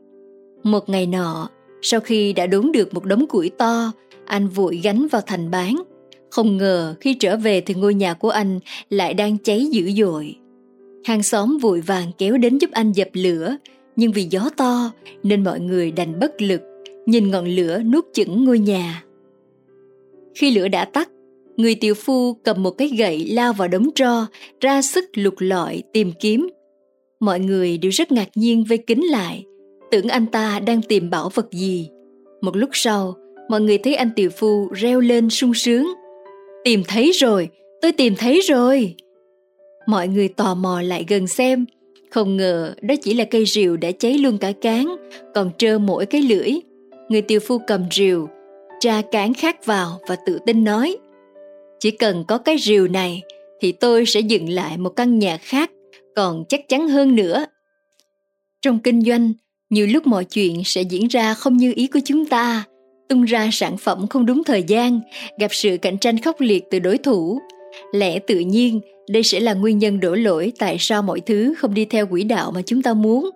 Một 0.63 0.89
ngày 0.89 1.05
nọ, 1.05 1.49
sau 1.81 1.99
khi 1.99 2.33
đã 2.33 2.47
đốn 2.47 2.71
được 2.71 2.93
một 2.93 3.05
đống 3.05 3.27
củi 3.27 3.49
to, 3.49 3.91
anh 4.25 4.47
vội 4.47 4.81
gánh 4.83 5.07
vào 5.07 5.21
thành 5.25 5.51
bán. 5.51 5.83
Không 6.29 6.57
ngờ 6.57 6.95
khi 6.99 7.13
trở 7.13 7.37
về 7.37 7.61
thì 7.61 7.73
ngôi 7.73 7.93
nhà 7.93 8.13
của 8.13 8.29
anh 8.29 8.59
lại 8.89 9.13
đang 9.13 9.37
cháy 9.37 9.65
dữ 9.65 9.91
dội. 9.91 10.35
Hàng 11.05 11.23
xóm 11.23 11.57
vội 11.57 11.81
vàng 11.81 12.11
kéo 12.17 12.37
đến 12.37 12.57
giúp 12.57 12.71
anh 12.71 12.91
dập 12.91 13.09
lửa, 13.13 13.57
nhưng 13.95 14.11
vì 14.11 14.27
gió 14.29 14.49
to 14.57 14.91
nên 15.23 15.43
mọi 15.43 15.59
người 15.59 15.91
đành 15.91 16.19
bất 16.19 16.41
lực, 16.41 16.61
nhìn 17.05 17.31
ngọn 17.31 17.45
lửa 17.45 17.81
nuốt 17.83 18.05
chửng 18.13 18.45
ngôi 18.45 18.59
nhà. 18.59 19.03
Khi 20.35 20.51
lửa 20.51 20.67
đã 20.67 20.85
tắt, 20.85 21.09
người 21.57 21.75
tiểu 21.75 21.93
phu 21.93 22.33
cầm 22.33 22.63
một 22.63 22.71
cái 22.71 22.87
gậy 22.87 23.25
lao 23.25 23.53
vào 23.53 23.67
đống 23.67 23.89
tro, 23.95 24.27
ra 24.61 24.81
sức 24.81 25.05
lục 25.13 25.33
lọi 25.39 25.83
tìm 25.93 26.11
kiếm. 26.19 26.49
Mọi 27.19 27.39
người 27.39 27.77
đều 27.77 27.91
rất 27.91 28.11
ngạc 28.11 28.29
nhiên 28.35 28.63
vây 28.63 28.77
kính 28.77 29.03
lại, 29.11 29.43
tưởng 29.91 30.07
anh 30.07 30.25
ta 30.25 30.59
đang 30.59 30.81
tìm 30.81 31.09
bảo 31.09 31.29
vật 31.33 31.51
gì. 31.51 31.89
Một 32.41 32.55
lúc 32.55 32.69
sau, 32.73 33.15
mọi 33.49 33.61
người 33.61 33.77
thấy 33.77 33.95
anh 33.95 34.09
tiểu 34.15 34.29
phu 34.29 34.67
reo 34.71 34.99
lên 34.99 35.29
sung 35.29 35.53
sướng. 35.53 35.93
Tìm 36.63 36.83
thấy 36.87 37.11
rồi, 37.11 37.49
tôi 37.81 37.91
tìm 37.91 38.15
thấy 38.15 38.41
rồi. 38.41 38.95
Mọi 39.87 40.07
người 40.07 40.27
tò 40.27 40.55
mò 40.55 40.81
lại 40.81 41.05
gần 41.07 41.27
xem, 41.27 41.65
không 42.09 42.37
ngờ 42.37 42.73
đó 42.81 42.95
chỉ 43.01 43.13
là 43.13 43.25
cây 43.25 43.45
rìu 43.45 43.77
đã 43.77 43.91
cháy 43.91 44.17
luôn 44.17 44.37
cả 44.37 44.51
cán, 44.61 44.95
còn 45.33 45.51
trơ 45.57 45.79
mỗi 45.79 46.05
cái 46.05 46.21
lưỡi. 46.21 46.51
Người 47.09 47.21
tiểu 47.21 47.39
phu 47.39 47.57
cầm 47.67 47.85
rìu, 47.91 48.27
tra 48.79 49.01
cán 49.11 49.33
khác 49.33 49.65
vào 49.65 49.99
và 50.07 50.15
tự 50.25 50.39
tin 50.45 50.63
nói 50.63 50.97
chỉ 51.83 51.91
cần 51.91 52.23
có 52.27 52.37
cái 52.37 52.57
rìu 52.57 52.87
này 52.87 53.21
thì 53.61 53.71
tôi 53.71 54.05
sẽ 54.05 54.19
dựng 54.19 54.49
lại 54.49 54.77
một 54.77 54.89
căn 54.89 55.19
nhà 55.19 55.37
khác, 55.37 55.71
còn 56.15 56.43
chắc 56.49 56.69
chắn 56.69 56.87
hơn 56.87 57.15
nữa. 57.15 57.45
Trong 58.61 58.79
kinh 58.79 59.01
doanh, 59.01 59.33
nhiều 59.69 59.87
lúc 59.87 60.07
mọi 60.07 60.25
chuyện 60.25 60.61
sẽ 60.65 60.81
diễn 60.81 61.07
ra 61.07 61.33
không 61.33 61.57
như 61.57 61.73
ý 61.75 61.87
của 61.87 61.99
chúng 62.05 62.25
ta, 62.25 62.63
tung 63.09 63.23
ra 63.23 63.49
sản 63.51 63.77
phẩm 63.77 64.07
không 64.07 64.25
đúng 64.25 64.43
thời 64.43 64.63
gian, 64.63 64.99
gặp 65.39 65.47
sự 65.51 65.77
cạnh 65.81 65.97
tranh 65.97 66.17
khốc 66.17 66.41
liệt 66.41 66.63
từ 66.71 66.79
đối 66.79 66.97
thủ. 66.97 67.39
Lẽ 67.93 68.19
tự 68.19 68.39
nhiên, 68.39 68.79
đây 69.09 69.23
sẽ 69.23 69.39
là 69.39 69.53
nguyên 69.53 69.77
nhân 69.77 69.99
đổ 69.99 70.15
lỗi 70.15 70.51
tại 70.59 70.77
sao 70.79 71.01
mọi 71.01 71.19
thứ 71.19 71.53
không 71.57 71.73
đi 71.73 71.85
theo 71.85 72.07
quỹ 72.07 72.23
đạo 72.23 72.51
mà 72.51 72.61
chúng 72.65 72.81
ta 72.81 72.93
muốn. 72.93 73.29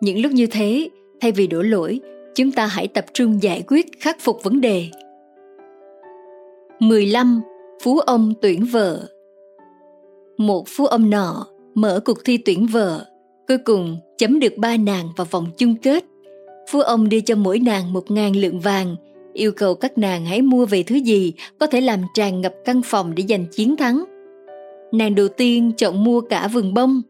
Những 0.00 0.22
lúc 0.22 0.32
như 0.32 0.46
thế, 0.46 0.88
thay 1.20 1.32
vì 1.32 1.46
đổ 1.46 1.62
lỗi, 1.62 2.00
chúng 2.34 2.52
ta 2.52 2.66
hãy 2.66 2.88
tập 2.88 3.04
trung 3.14 3.42
giải 3.42 3.62
quyết, 3.66 3.86
khắc 4.00 4.16
phục 4.20 4.42
vấn 4.42 4.60
đề. 4.60 4.86
15. 6.80 7.42
Phú 7.82 7.98
ông 7.98 8.32
tuyển 8.42 8.64
vợ 8.64 9.08
Một 10.38 10.64
phú 10.68 10.86
ông 10.86 11.10
nọ 11.10 11.46
mở 11.74 12.00
cuộc 12.04 12.18
thi 12.24 12.36
tuyển 12.36 12.66
vợ, 12.66 13.06
cuối 13.48 13.58
cùng 13.58 13.98
chấm 14.18 14.40
được 14.40 14.56
ba 14.56 14.76
nàng 14.76 15.08
vào 15.16 15.26
vòng 15.30 15.46
chung 15.56 15.74
kết. 15.82 16.04
Phú 16.70 16.80
ông 16.80 17.08
đưa 17.08 17.20
cho 17.20 17.34
mỗi 17.34 17.58
nàng 17.58 17.92
một 17.92 18.10
ngàn 18.10 18.36
lượng 18.36 18.60
vàng, 18.60 18.96
yêu 19.32 19.52
cầu 19.52 19.74
các 19.74 19.98
nàng 19.98 20.24
hãy 20.24 20.42
mua 20.42 20.66
về 20.66 20.82
thứ 20.82 20.96
gì 20.96 21.32
có 21.58 21.66
thể 21.66 21.80
làm 21.80 22.00
tràn 22.14 22.40
ngập 22.40 22.54
căn 22.64 22.82
phòng 22.84 23.14
để 23.14 23.24
giành 23.28 23.46
chiến 23.46 23.76
thắng. 23.76 24.04
Nàng 24.92 25.14
đầu 25.14 25.28
tiên 25.28 25.72
chọn 25.76 26.04
mua 26.04 26.20
cả 26.20 26.48
vườn 26.48 26.74
bông, 26.74 27.02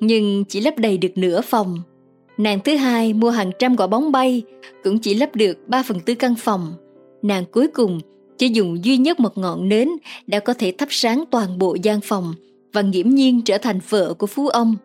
nhưng 0.00 0.44
chỉ 0.44 0.60
lấp 0.60 0.78
đầy 0.78 0.98
được 0.98 1.12
nửa 1.14 1.40
phòng. 1.40 1.78
Nàng 2.38 2.58
thứ 2.64 2.76
hai 2.76 3.12
mua 3.12 3.30
hàng 3.30 3.50
trăm 3.58 3.76
quả 3.76 3.86
bóng 3.86 4.12
bay, 4.12 4.42
cũng 4.84 4.98
chỉ 4.98 5.14
lấp 5.14 5.36
được 5.36 5.58
ba 5.66 5.82
phần 5.82 6.00
tư 6.00 6.14
căn 6.14 6.34
phòng. 6.34 6.72
Nàng 7.22 7.44
cuối 7.52 7.68
cùng 7.68 8.00
chỉ 8.38 8.48
dùng 8.48 8.84
duy 8.84 8.96
nhất 8.96 9.20
một 9.20 9.38
ngọn 9.38 9.68
nến 9.68 9.88
đã 10.26 10.40
có 10.40 10.54
thể 10.54 10.72
thắp 10.78 10.88
sáng 10.90 11.24
toàn 11.30 11.58
bộ 11.58 11.76
gian 11.82 12.00
phòng 12.00 12.34
và 12.72 12.82
nghiễm 12.82 13.08
nhiên 13.08 13.42
trở 13.44 13.58
thành 13.58 13.80
vợ 13.88 14.14
của 14.14 14.26
phú 14.26 14.48
ông. 14.48 14.76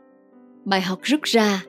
Bài 0.65 0.81
học 0.81 0.99
rút 1.01 1.21
ra, 1.23 1.63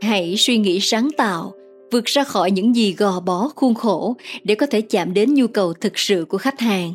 hãy 0.00 0.34
suy 0.38 0.58
nghĩ 0.58 0.78
sáng 0.80 1.10
tạo, 1.16 1.52
vượt 1.92 2.04
ra 2.04 2.24
khỏi 2.24 2.50
những 2.50 2.76
gì 2.76 2.94
gò 2.98 3.20
bó 3.20 3.50
khuôn 3.56 3.74
khổ 3.74 4.16
để 4.44 4.54
có 4.54 4.66
thể 4.66 4.80
chạm 4.80 5.14
đến 5.14 5.34
nhu 5.34 5.46
cầu 5.46 5.72
thực 5.72 5.98
sự 5.98 6.24
của 6.28 6.38
khách 6.38 6.60
hàng. 6.60 6.92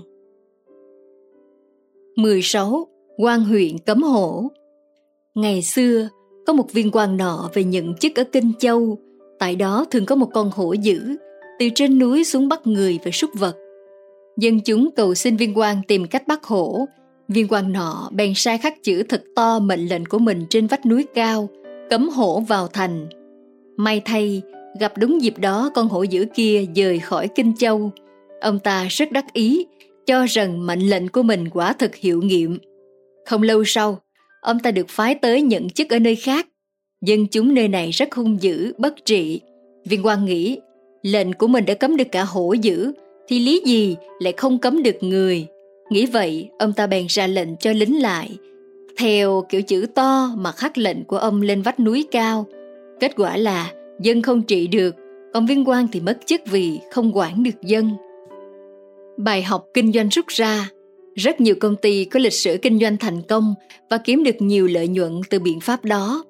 16. 2.16 2.88
quan 3.18 3.44
huyện 3.44 3.78
cấm 3.78 4.04
hổ 4.04 4.52
Ngày 5.36 5.62
xưa, 5.62 6.10
có 6.48 6.54
một 6.54 6.74
viên 6.74 6.92
quan 6.92 7.18
nọ 7.18 7.50
về 7.54 7.64
nhận 7.64 7.96
chức 7.96 8.16
ở 8.16 8.24
Kinh 8.24 8.52
Châu. 8.60 8.98
Tại 9.40 9.56
đó 9.56 9.86
thường 9.92 10.06
có 10.06 10.16
một 10.16 10.30
con 10.34 10.52
hổ 10.54 10.74
dữ, 10.74 11.16
từ 11.60 11.70
trên 11.76 12.00
núi 12.00 12.24
xuống 12.24 12.50
bắt 12.50 12.68
người 12.68 13.00
và 13.06 13.12
súc 13.12 13.30
vật. 13.34 13.56
Dân 14.38 14.60
chúng 14.60 14.90
cầu 14.96 15.16
xin 15.16 15.38
viên 15.38 15.58
quan 15.58 15.82
tìm 15.88 16.08
cách 16.08 16.28
bắt 16.28 16.44
hổ. 16.44 16.88
Viên 17.28 17.48
quan 17.48 17.72
nọ 17.72 18.10
bèn 18.12 18.34
sai 18.36 18.58
khắc 18.58 18.84
chữ 18.84 19.04
thật 19.04 19.24
to 19.36 19.60
mệnh 19.60 19.88
lệnh 19.88 20.06
của 20.06 20.20
mình 20.20 20.46
trên 20.50 20.68
vách 20.68 20.86
núi 20.86 21.06
cao, 21.14 21.50
cấm 21.90 22.10
hổ 22.10 22.40
vào 22.40 22.68
thành. 22.68 23.08
May 23.78 24.02
thay, 24.06 24.42
gặp 24.80 24.94
đúng 24.98 25.22
dịp 25.22 25.40
đó 25.40 25.72
con 25.76 25.88
hổ 25.88 26.04
dữ 26.04 26.26
kia 26.36 26.66
dời 26.76 27.00
khỏi 27.00 27.28
Kinh 27.36 27.56
Châu. 27.56 27.92
Ông 28.42 28.60
ta 28.60 28.86
rất 28.90 29.12
đắc 29.12 29.34
ý, 29.34 29.66
cho 30.06 30.26
rằng 30.26 30.66
mệnh 30.66 30.90
lệnh 30.90 31.08
của 31.08 31.24
mình 31.24 31.50
quả 31.50 31.74
thực 31.74 31.96
hiệu 31.96 32.22
nghiệm. 32.22 32.58
Không 33.26 33.44
lâu 33.44 33.64
sau, 33.66 34.00
ông 34.42 34.60
ta 34.60 34.72
được 34.72 34.90
phái 34.90 35.16
tới 35.16 35.42
nhận 35.42 35.70
chức 35.70 35.90
ở 35.90 36.00
nơi 36.00 36.16
khác. 36.16 36.48
Dân 37.02 37.28
chúng 37.28 37.54
nơi 37.54 37.68
này 37.68 37.92
rất 37.92 38.16
hung 38.16 38.42
dữ, 38.42 38.74
bất 38.78 39.06
trị. 39.06 39.42
Viên 39.86 40.06
quan 40.06 40.26
nghĩ, 40.26 40.60
lệnh 41.02 41.34
của 41.34 41.48
mình 41.48 41.66
đã 41.66 41.74
cấm 41.74 41.98
được 41.98 42.08
cả 42.12 42.24
hổ 42.24 42.54
dữ, 42.54 42.92
thì 43.28 43.40
lý 43.40 43.62
gì 43.66 43.96
lại 44.20 44.34
không 44.38 44.60
cấm 44.60 44.84
được 44.84 44.96
người. 45.02 45.48
Nghĩ 45.90 46.06
vậy, 46.06 46.50
ông 46.60 46.74
ta 46.74 46.88
bèn 46.88 47.06
ra 47.10 47.28
lệnh 47.28 47.58
cho 47.58 47.72
lính 47.72 48.02
lại. 48.02 48.38
Theo 48.98 49.46
kiểu 49.50 49.62
chữ 49.62 49.86
to 49.96 50.32
mà 50.38 50.52
khắc 50.52 50.78
lệnh 50.78 51.04
của 51.04 51.18
ông 51.18 51.42
lên 51.42 51.62
vách 51.62 51.80
núi 51.80 52.08
cao. 52.12 52.46
Kết 53.00 53.16
quả 53.16 53.38
là 53.38 53.72
dân 54.02 54.22
không 54.22 54.42
trị 54.42 54.68
được, 54.68 54.96
còn 55.34 55.46
viên 55.46 55.70
quan 55.70 55.88
thì 55.92 56.00
mất 56.00 56.18
chức 56.26 56.42
vì 56.52 56.80
không 56.92 57.18
quản 57.18 57.44
được 57.44 57.62
dân. 57.62 57.90
Bài 59.18 59.44
học 59.44 59.66
kinh 59.74 59.92
doanh 59.92 60.10
rút 60.10 60.28
ra 60.28 60.70
rất 61.16 61.42
nhiều 61.42 61.56
công 61.60 61.76
ty 61.76 62.06
có 62.06 62.20
lịch 62.20 62.34
sử 62.34 62.58
kinh 62.62 62.80
doanh 62.80 62.98
thành 62.98 63.22
công 63.22 63.54
và 63.90 63.98
kiếm 63.98 64.24
được 64.24 64.36
nhiều 64.40 64.68
lợi 64.68 64.88
nhuận 64.88 65.22
từ 65.30 65.40
biện 65.40 65.60
pháp 65.60 65.86
đó. 65.86 66.26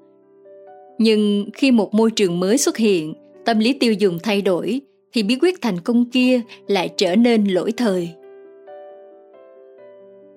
Nhưng 0.97 1.49
khi 1.53 1.71
một 1.71 1.93
môi 1.93 2.11
trường 2.11 2.39
mới 2.39 2.57
xuất 2.57 2.77
hiện, 2.77 3.13
tâm 3.45 3.59
lý 3.59 3.73
tiêu 3.73 3.93
dùng 3.93 4.19
thay 4.23 4.41
đổi 4.41 4.81
thì 5.17 5.23
bí 5.23 5.37
quyết 5.41 5.61
thành 5.61 5.79
công 5.79 6.05
kia 6.05 6.41
lại 6.67 6.89
trở 6.97 7.15
nên 7.15 7.45
lỗi 7.45 7.71
thời. 7.77 8.09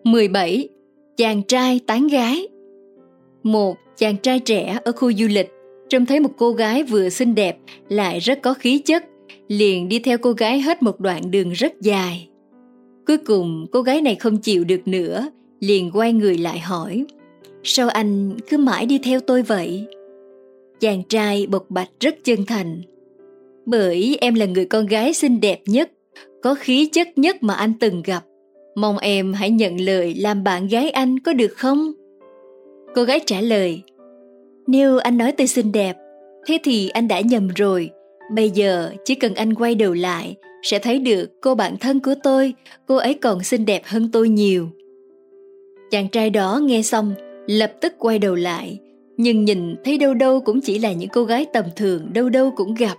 17. 0.04 0.68
Chàng 1.16 1.42
trai 1.42 1.80
tán 1.86 2.06
gái 2.06 2.48
Một 3.42 3.76
chàng 3.96 4.16
trai 4.16 4.38
trẻ 4.40 4.78
ở 4.84 4.92
khu 4.92 5.12
du 5.12 5.26
lịch 5.28 5.50
trông 5.88 6.06
thấy 6.06 6.20
một 6.20 6.30
cô 6.36 6.52
gái 6.52 6.82
vừa 6.82 7.08
xinh 7.08 7.34
đẹp 7.34 7.56
lại 7.88 8.18
rất 8.18 8.42
có 8.42 8.54
khí 8.54 8.78
chất, 8.78 9.04
liền 9.48 9.88
đi 9.88 9.98
theo 9.98 10.18
cô 10.18 10.32
gái 10.32 10.60
hết 10.60 10.82
một 10.82 11.00
đoạn 11.00 11.30
đường 11.30 11.50
rất 11.50 11.80
dài. 11.80 12.28
Cuối 13.06 13.18
cùng 13.18 13.66
cô 13.72 13.82
gái 13.82 14.00
này 14.00 14.14
không 14.14 14.36
chịu 14.38 14.64
được 14.64 14.88
nữa, 14.88 15.30
liền 15.60 15.90
quay 15.94 16.12
người 16.12 16.38
lại 16.38 16.58
hỏi 16.58 17.04
Sao 17.62 17.88
anh 17.88 18.36
cứ 18.48 18.58
mãi 18.58 18.86
đi 18.86 18.98
theo 18.98 19.20
tôi 19.20 19.42
vậy? 19.42 19.86
Chàng 20.80 21.02
trai 21.08 21.46
bộc 21.46 21.70
bạch 21.70 21.90
rất 22.00 22.24
chân 22.24 22.46
thành 22.46 22.82
bởi 23.70 24.18
em 24.20 24.34
là 24.34 24.46
người 24.46 24.64
con 24.64 24.86
gái 24.86 25.14
xinh 25.14 25.40
đẹp 25.40 25.60
nhất, 25.66 25.90
có 26.42 26.54
khí 26.54 26.86
chất 26.86 27.18
nhất 27.18 27.42
mà 27.42 27.54
anh 27.54 27.72
từng 27.80 28.02
gặp. 28.02 28.24
Mong 28.74 28.98
em 28.98 29.32
hãy 29.32 29.50
nhận 29.50 29.80
lời 29.80 30.14
làm 30.14 30.44
bạn 30.44 30.68
gái 30.68 30.90
anh 30.90 31.18
có 31.20 31.32
được 31.32 31.52
không? 31.56 31.92
Cô 32.94 33.02
gái 33.02 33.20
trả 33.26 33.40
lời 33.40 33.82
Nếu 34.66 34.98
anh 34.98 35.18
nói 35.18 35.32
tôi 35.32 35.46
xinh 35.46 35.72
đẹp, 35.72 35.96
thế 36.46 36.58
thì 36.62 36.88
anh 36.88 37.08
đã 37.08 37.20
nhầm 37.20 37.48
rồi. 37.56 37.90
Bây 38.34 38.50
giờ 38.50 38.90
chỉ 39.04 39.14
cần 39.14 39.34
anh 39.34 39.54
quay 39.54 39.74
đầu 39.74 39.92
lại 39.92 40.36
sẽ 40.62 40.78
thấy 40.78 40.98
được 40.98 41.40
cô 41.40 41.54
bạn 41.54 41.76
thân 41.76 42.00
của 42.00 42.14
tôi, 42.22 42.54
cô 42.86 42.96
ấy 42.96 43.14
còn 43.14 43.42
xinh 43.42 43.66
đẹp 43.66 43.82
hơn 43.84 44.08
tôi 44.12 44.28
nhiều. 44.28 44.68
Chàng 45.90 46.08
trai 46.08 46.30
đó 46.30 46.60
nghe 46.62 46.82
xong, 46.82 47.14
lập 47.46 47.72
tức 47.80 47.92
quay 47.98 48.18
đầu 48.18 48.34
lại, 48.34 48.78
nhưng 49.16 49.44
nhìn 49.44 49.74
thấy 49.84 49.98
đâu 49.98 50.14
đâu 50.14 50.40
cũng 50.40 50.60
chỉ 50.60 50.78
là 50.78 50.92
những 50.92 51.10
cô 51.12 51.24
gái 51.24 51.46
tầm 51.52 51.64
thường 51.76 52.12
đâu 52.12 52.28
đâu 52.28 52.52
cũng 52.56 52.74
gặp. 52.74 52.96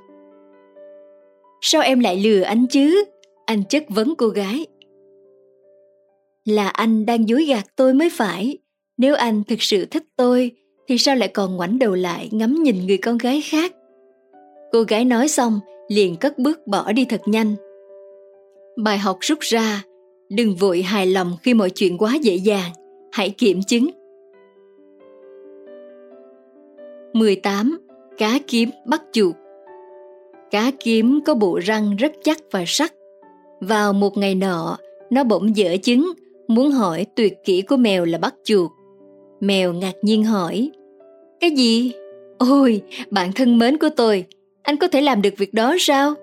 Sao 1.62 1.82
em 1.82 2.00
lại 2.00 2.18
lừa 2.18 2.42
anh 2.42 2.68
chứ? 2.68 3.04
Anh 3.46 3.64
chất 3.70 3.84
vấn 3.90 4.16
cô 4.18 4.28
gái. 4.28 4.66
Là 6.46 6.68
anh 6.68 7.06
đang 7.06 7.30
dối 7.30 7.46
gạt 7.46 7.66
tôi 7.76 7.94
mới 7.94 8.10
phải. 8.10 8.58
Nếu 8.98 9.16
anh 9.16 9.44
thực 9.44 9.62
sự 9.62 9.86
thích 9.86 10.04
tôi, 10.18 10.52
thì 10.88 10.98
sao 10.98 11.16
lại 11.16 11.28
còn 11.28 11.56
ngoảnh 11.56 11.80
đầu 11.80 11.96
lại 11.96 12.30
ngắm 12.32 12.64
nhìn 12.64 12.88
người 12.88 12.98
con 12.98 13.18
gái 13.18 13.42
khác? 13.42 13.76
Cô 14.72 14.84
gái 14.84 15.06
nói 15.06 15.28
xong, 15.28 15.60
liền 15.88 16.16
cất 16.16 16.40
bước 16.40 16.68
bỏ 16.68 16.92
đi 16.92 17.06
thật 17.06 17.22
nhanh. 17.26 17.56
Bài 18.78 18.98
học 18.98 19.18
rút 19.22 19.40
ra, 19.40 19.84
đừng 20.30 20.56
vội 20.56 20.82
hài 20.82 21.06
lòng 21.06 21.38
khi 21.44 21.54
mọi 21.54 21.70
chuyện 21.70 21.98
quá 21.98 22.16
dễ 22.22 22.36
dàng, 22.36 22.72
hãy 23.12 23.30
kiểm 23.30 23.62
chứng. 23.68 23.90
18. 27.14 27.80
Cá 28.18 28.40
kiếm 28.48 28.70
bắt 28.86 29.02
chuột 29.12 29.36
Cá 30.52 30.72
kiếm 30.80 31.20
có 31.26 31.36
bộ 31.36 31.60
răng 31.64 31.96
rất 31.96 32.12
chắc 32.24 32.38
và 32.52 32.64
sắc. 32.68 32.94
Vào 33.62 33.94
một 33.94 34.18
ngày 34.18 34.36
nọ, 34.36 34.78
nó 35.10 35.24
bỗng 35.24 35.58
dở 35.58 35.78
chứng, 35.84 36.12
muốn 36.48 36.72
hỏi 36.72 37.06
tuyệt 37.16 37.34
kỹ 37.46 37.62
của 37.62 37.78
mèo 37.78 38.06
là 38.06 38.18
bắt 38.18 38.36
chuột. 38.44 38.72
Mèo 39.40 39.74
ngạc 39.74 39.94
nhiên 40.02 40.24
hỏi, 40.24 40.72
Cái 41.40 41.52
gì? 41.52 41.92
Ôi, 42.38 42.82
bạn 43.10 43.32
thân 43.32 43.58
mến 43.58 43.78
của 43.78 43.90
tôi, 43.96 44.26
anh 44.64 44.78
có 44.78 44.88
thể 44.88 45.02
làm 45.02 45.22
được 45.22 45.34
việc 45.38 45.54
đó 45.54 45.76
sao? 45.80 46.14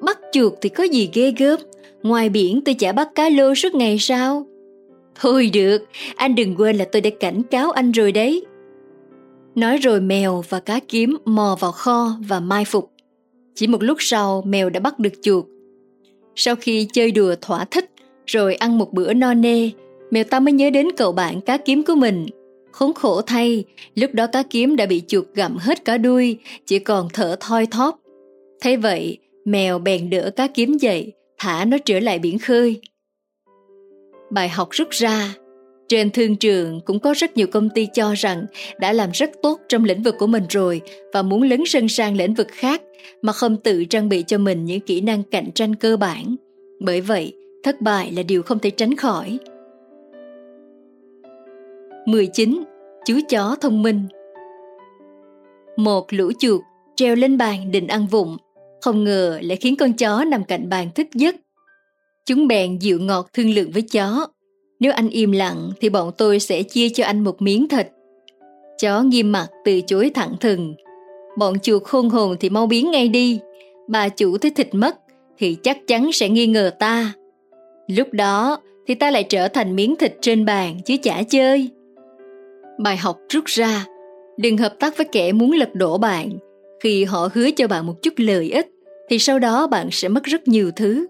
Bắt 0.00 0.18
chuột 0.32 0.52
thì 0.60 0.68
có 0.68 0.84
gì 0.84 1.10
ghê 1.12 1.32
gớm, 1.38 1.60
ngoài 2.02 2.28
biển 2.28 2.60
tôi 2.64 2.74
chả 2.74 2.92
bắt 2.92 3.08
cá 3.14 3.28
lô 3.28 3.54
suốt 3.54 3.74
ngày 3.74 3.96
sao? 3.98 4.46
Thôi 5.20 5.50
được, 5.52 5.78
anh 6.16 6.34
đừng 6.34 6.54
quên 6.56 6.76
là 6.76 6.84
tôi 6.92 7.02
đã 7.02 7.10
cảnh 7.20 7.42
cáo 7.42 7.70
anh 7.70 7.92
rồi 7.92 8.12
đấy. 8.12 8.44
Nói 9.54 9.76
rồi 9.76 10.00
mèo 10.00 10.42
và 10.48 10.60
cá 10.60 10.80
kiếm 10.88 11.16
mò 11.24 11.56
vào 11.60 11.72
kho 11.72 12.16
và 12.28 12.40
mai 12.40 12.64
phục. 12.64 12.90
Chỉ 13.54 13.66
một 13.66 13.82
lúc 13.82 13.96
sau 14.00 14.42
mèo 14.46 14.70
đã 14.70 14.80
bắt 14.80 14.98
được 14.98 15.12
chuột. 15.22 15.44
Sau 16.36 16.56
khi 16.56 16.88
chơi 16.92 17.10
đùa 17.10 17.34
thỏa 17.40 17.64
thích 17.64 17.90
rồi 18.26 18.54
ăn 18.54 18.78
một 18.78 18.92
bữa 18.92 19.14
no 19.14 19.34
nê, 19.34 19.70
mèo 20.10 20.24
ta 20.24 20.40
mới 20.40 20.52
nhớ 20.52 20.70
đến 20.70 20.88
cậu 20.96 21.12
bạn 21.12 21.40
cá 21.40 21.56
kiếm 21.56 21.82
của 21.82 21.94
mình 21.94 22.26
Khốn 22.72 22.94
khổ 22.94 23.22
thay, 23.22 23.64
lúc 23.94 24.10
đó 24.14 24.26
cá 24.26 24.42
kiếm 24.42 24.76
đã 24.76 24.86
bị 24.86 25.02
chuột 25.08 25.24
gặm 25.34 25.56
hết 25.56 25.84
cả 25.84 25.98
đuôi, 25.98 26.38
chỉ 26.66 26.78
còn 26.78 27.08
thở 27.12 27.36
thoi 27.40 27.66
thóp. 27.66 27.98
Thế 28.62 28.76
vậy, 28.76 29.18
mèo 29.44 29.78
bèn 29.78 30.10
đỡ 30.10 30.30
cá 30.36 30.46
kiếm 30.46 30.76
dậy, 30.78 31.12
thả 31.38 31.64
nó 31.64 31.76
trở 31.84 32.00
lại 32.00 32.18
biển 32.18 32.38
khơi. 32.38 32.80
Bài 34.30 34.48
học 34.48 34.68
rút 34.70 34.90
ra, 34.90 35.34
trên 35.92 36.10
thương 36.10 36.36
trường 36.36 36.80
cũng 36.80 37.00
có 37.00 37.14
rất 37.16 37.36
nhiều 37.36 37.46
công 37.46 37.68
ty 37.68 37.86
cho 37.94 38.14
rằng 38.14 38.46
đã 38.78 38.92
làm 38.92 39.10
rất 39.10 39.30
tốt 39.42 39.60
trong 39.68 39.84
lĩnh 39.84 40.02
vực 40.02 40.14
của 40.18 40.26
mình 40.26 40.44
rồi 40.48 40.80
và 41.12 41.22
muốn 41.22 41.42
lấn 41.42 41.62
sân 41.66 41.88
sang 41.88 42.16
lĩnh 42.16 42.34
vực 42.34 42.46
khác 42.50 42.82
mà 43.22 43.32
không 43.32 43.56
tự 43.56 43.84
trang 43.84 44.08
bị 44.08 44.24
cho 44.26 44.38
mình 44.38 44.64
những 44.64 44.80
kỹ 44.80 45.00
năng 45.00 45.22
cạnh 45.22 45.52
tranh 45.54 45.74
cơ 45.74 45.96
bản. 45.96 46.36
Bởi 46.80 47.00
vậy, 47.00 47.34
thất 47.64 47.80
bại 47.80 48.12
là 48.12 48.22
điều 48.22 48.42
không 48.42 48.58
thể 48.58 48.70
tránh 48.70 48.96
khỏi. 48.96 49.38
19. 52.06 52.62
Chú 53.06 53.14
chó 53.28 53.56
thông 53.60 53.82
minh 53.82 54.02
Một 55.76 56.06
lũ 56.10 56.32
chuột 56.38 56.60
treo 56.96 57.14
lên 57.14 57.38
bàn 57.38 57.70
định 57.70 57.86
ăn 57.86 58.06
vụng, 58.06 58.36
không 58.80 59.04
ngờ 59.04 59.38
lại 59.42 59.56
khiến 59.56 59.76
con 59.76 59.92
chó 59.92 60.24
nằm 60.24 60.44
cạnh 60.44 60.68
bàn 60.68 60.88
thức 60.94 61.06
giấc. 61.14 61.34
Chúng 62.26 62.48
bèn 62.48 62.78
dịu 62.78 63.00
ngọt 63.00 63.28
thương 63.32 63.54
lượng 63.54 63.70
với 63.70 63.82
chó. 63.82 64.26
Nếu 64.82 64.92
anh 64.92 65.08
im 65.08 65.32
lặng 65.32 65.70
thì 65.80 65.88
bọn 65.88 66.12
tôi 66.18 66.40
sẽ 66.40 66.62
chia 66.62 66.88
cho 66.88 67.04
anh 67.04 67.24
một 67.24 67.42
miếng 67.42 67.68
thịt. 67.68 67.88
Chó 68.82 69.02
nghiêm 69.02 69.32
mặt 69.32 69.46
từ 69.64 69.80
chối 69.86 70.10
thẳng 70.14 70.36
thừng. 70.40 70.74
Bọn 71.38 71.58
chuột 71.58 71.82
khôn 71.82 72.08
hồn 72.08 72.36
thì 72.40 72.50
mau 72.50 72.66
biến 72.66 72.90
ngay 72.90 73.08
đi. 73.08 73.40
Bà 73.88 74.08
chủ 74.08 74.38
thấy 74.38 74.50
thịt 74.50 74.68
mất 74.72 74.96
thì 75.38 75.56
chắc 75.62 75.78
chắn 75.86 76.12
sẽ 76.12 76.28
nghi 76.28 76.46
ngờ 76.46 76.70
ta. 76.78 77.12
Lúc 77.86 78.08
đó 78.12 78.60
thì 78.86 78.94
ta 78.94 79.10
lại 79.10 79.24
trở 79.24 79.48
thành 79.48 79.76
miếng 79.76 79.96
thịt 79.96 80.14
trên 80.20 80.44
bàn 80.44 80.80
chứ 80.84 80.96
chả 81.02 81.22
chơi. 81.22 81.68
Bài 82.78 82.96
học 82.96 83.18
rút 83.28 83.44
ra, 83.44 83.86
đừng 84.36 84.56
hợp 84.56 84.74
tác 84.80 84.96
với 84.96 85.06
kẻ 85.12 85.32
muốn 85.32 85.52
lật 85.52 85.74
đổ 85.74 85.98
bạn. 85.98 86.30
Khi 86.80 87.04
họ 87.04 87.28
hứa 87.34 87.50
cho 87.50 87.68
bạn 87.68 87.86
một 87.86 88.02
chút 88.02 88.14
lợi 88.16 88.50
ích, 88.50 88.68
thì 89.08 89.18
sau 89.18 89.38
đó 89.38 89.66
bạn 89.66 89.88
sẽ 89.90 90.08
mất 90.08 90.24
rất 90.24 90.48
nhiều 90.48 90.70
thứ. 90.76 91.06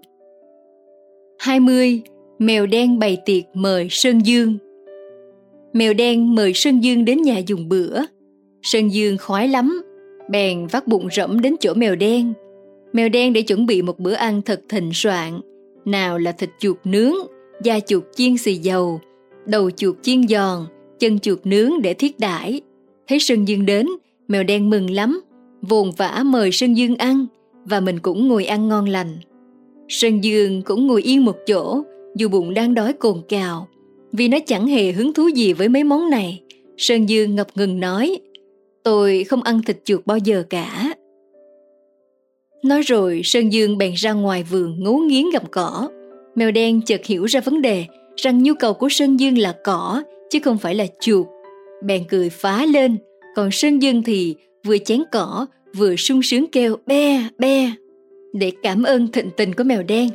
20. 1.39 2.03
Mèo 2.43 2.67
đen 2.67 2.99
bày 2.99 3.19
tiệc 3.25 3.45
mời 3.55 3.89
Sơn 3.91 4.19
Dương 4.19 4.57
Mèo 5.73 5.95
đen 5.95 6.35
mời 6.35 6.53
Sơn 6.55 6.81
Dương 6.81 7.05
đến 7.05 7.23
nhà 7.23 7.39
dùng 7.39 7.69
bữa. 7.69 8.01
Sơn 8.63 8.89
Dương 8.89 9.17
khoái 9.19 9.49
lắm, 9.49 9.83
bèn 10.31 10.67
vắt 10.67 10.87
bụng 10.87 11.09
rẫm 11.13 11.41
đến 11.41 11.57
chỗ 11.61 11.75
mèo 11.75 11.97
đen. 11.97 12.33
Mèo 12.93 13.09
đen 13.09 13.33
để 13.33 13.43
chuẩn 13.43 13.67
bị 13.67 13.83
một 13.83 13.99
bữa 13.99 14.13
ăn 14.13 14.43
thật 14.43 14.61
thịnh 14.69 14.91
soạn. 14.95 15.41
Nào 15.85 16.19
là 16.19 16.33
thịt 16.33 16.51
chuột 16.59 16.77
nướng, 16.85 17.15
da 17.65 17.81
chuột 17.81 18.05
chiên 18.17 18.37
xì 18.37 18.55
dầu, 18.55 19.01
đầu 19.47 19.71
chuột 19.71 19.97
chiên 20.03 20.29
giòn, 20.29 20.67
chân 20.99 21.19
chuột 21.19 21.39
nướng 21.45 21.83
để 21.83 21.95
thiết 21.95 22.19
đãi. 22.19 22.61
Thấy 23.09 23.19
Sơn 23.19 23.45
Dương 23.45 23.67
đến, 23.67 23.87
mèo 24.29 24.43
đen 24.43 24.71
mừng 24.71 24.91
lắm, 24.91 25.21
vồn 25.63 25.91
vã 25.97 26.23
mời 26.27 26.53
Sơn 26.53 26.75
Dương 26.75 26.97
ăn 26.97 27.27
và 27.65 27.81
mình 27.81 27.99
cũng 27.99 28.29
ngồi 28.29 28.45
ăn 28.45 28.69
ngon 28.69 28.89
lành. 28.89 29.19
Sơn 29.89 30.25
Dương 30.25 30.63
cũng 30.63 30.87
ngồi 30.87 31.03
yên 31.03 31.25
một 31.25 31.37
chỗ, 31.47 31.83
dù 32.17 32.29
bụng 32.29 32.55
đang 32.55 32.75
đói 32.75 32.93
cồn 32.93 33.23
cào, 33.29 33.69
vì 34.13 34.29
nó 34.29 34.39
chẳng 34.47 34.67
hề 34.67 34.93
hứng 34.93 35.13
thú 35.13 35.29
gì 35.29 35.53
với 35.53 35.69
mấy 35.69 35.85
món 35.85 36.11
này. 36.11 36.43
Sơn 36.77 37.09
Dương 37.09 37.35
ngập 37.35 37.47
ngừng 37.55 37.81
nói, 37.81 38.19
tôi 38.85 39.25
không 39.25 39.43
ăn 39.43 39.63
thịt 39.63 39.85
chuột 39.85 40.07
bao 40.07 40.19
giờ 40.19 40.45
cả. 40.51 40.95
Nói 42.65 42.83
rồi 42.83 43.21
Sơn 43.25 43.53
Dương 43.53 43.79
bèn 43.79 43.93
ra 43.97 44.13
ngoài 44.13 44.43
vườn 44.51 44.83
ngấu 44.83 44.99
nghiến 44.99 45.25
gặm 45.33 45.43
cỏ. 45.51 45.89
Mèo 46.35 46.51
đen 46.51 46.83
chợt 46.83 47.05
hiểu 47.05 47.25
ra 47.25 47.41
vấn 47.41 47.63
đề 47.63 47.85
rằng 48.17 48.43
nhu 48.43 48.55
cầu 48.55 48.75
của 48.75 48.89
Sơn 48.89 49.21
Dương 49.21 49.39
là 49.39 49.55
cỏ 49.65 50.03
chứ 50.31 50.39
không 50.45 50.59
phải 50.59 50.75
là 50.75 50.87
chuột. 51.01 51.27
Bèn 51.85 52.05
cười 52.09 52.31
phá 52.31 52.67
lên, 52.67 52.97
còn 53.37 53.51
Sơn 53.51 53.83
Dương 53.83 54.03
thì 54.03 54.35
vừa 54.65 54.79
chén 54.79 55.03
cỏ 55.13 55.47
vừa 55.77 55.97
sung 55.97 56.23
sướng 56.23 56.47
kêu 56.53 56.77
be 56.87 57.23
be 57.39 57.73
để 58.33 58.53
cảm 58.63 58.83
ơn 58.83 59.13
thịnh 59.13 59.31
tình 59.37 59.55
của 59.55 59.65
mèo 59.65 59.83
đen. 59.83 60.09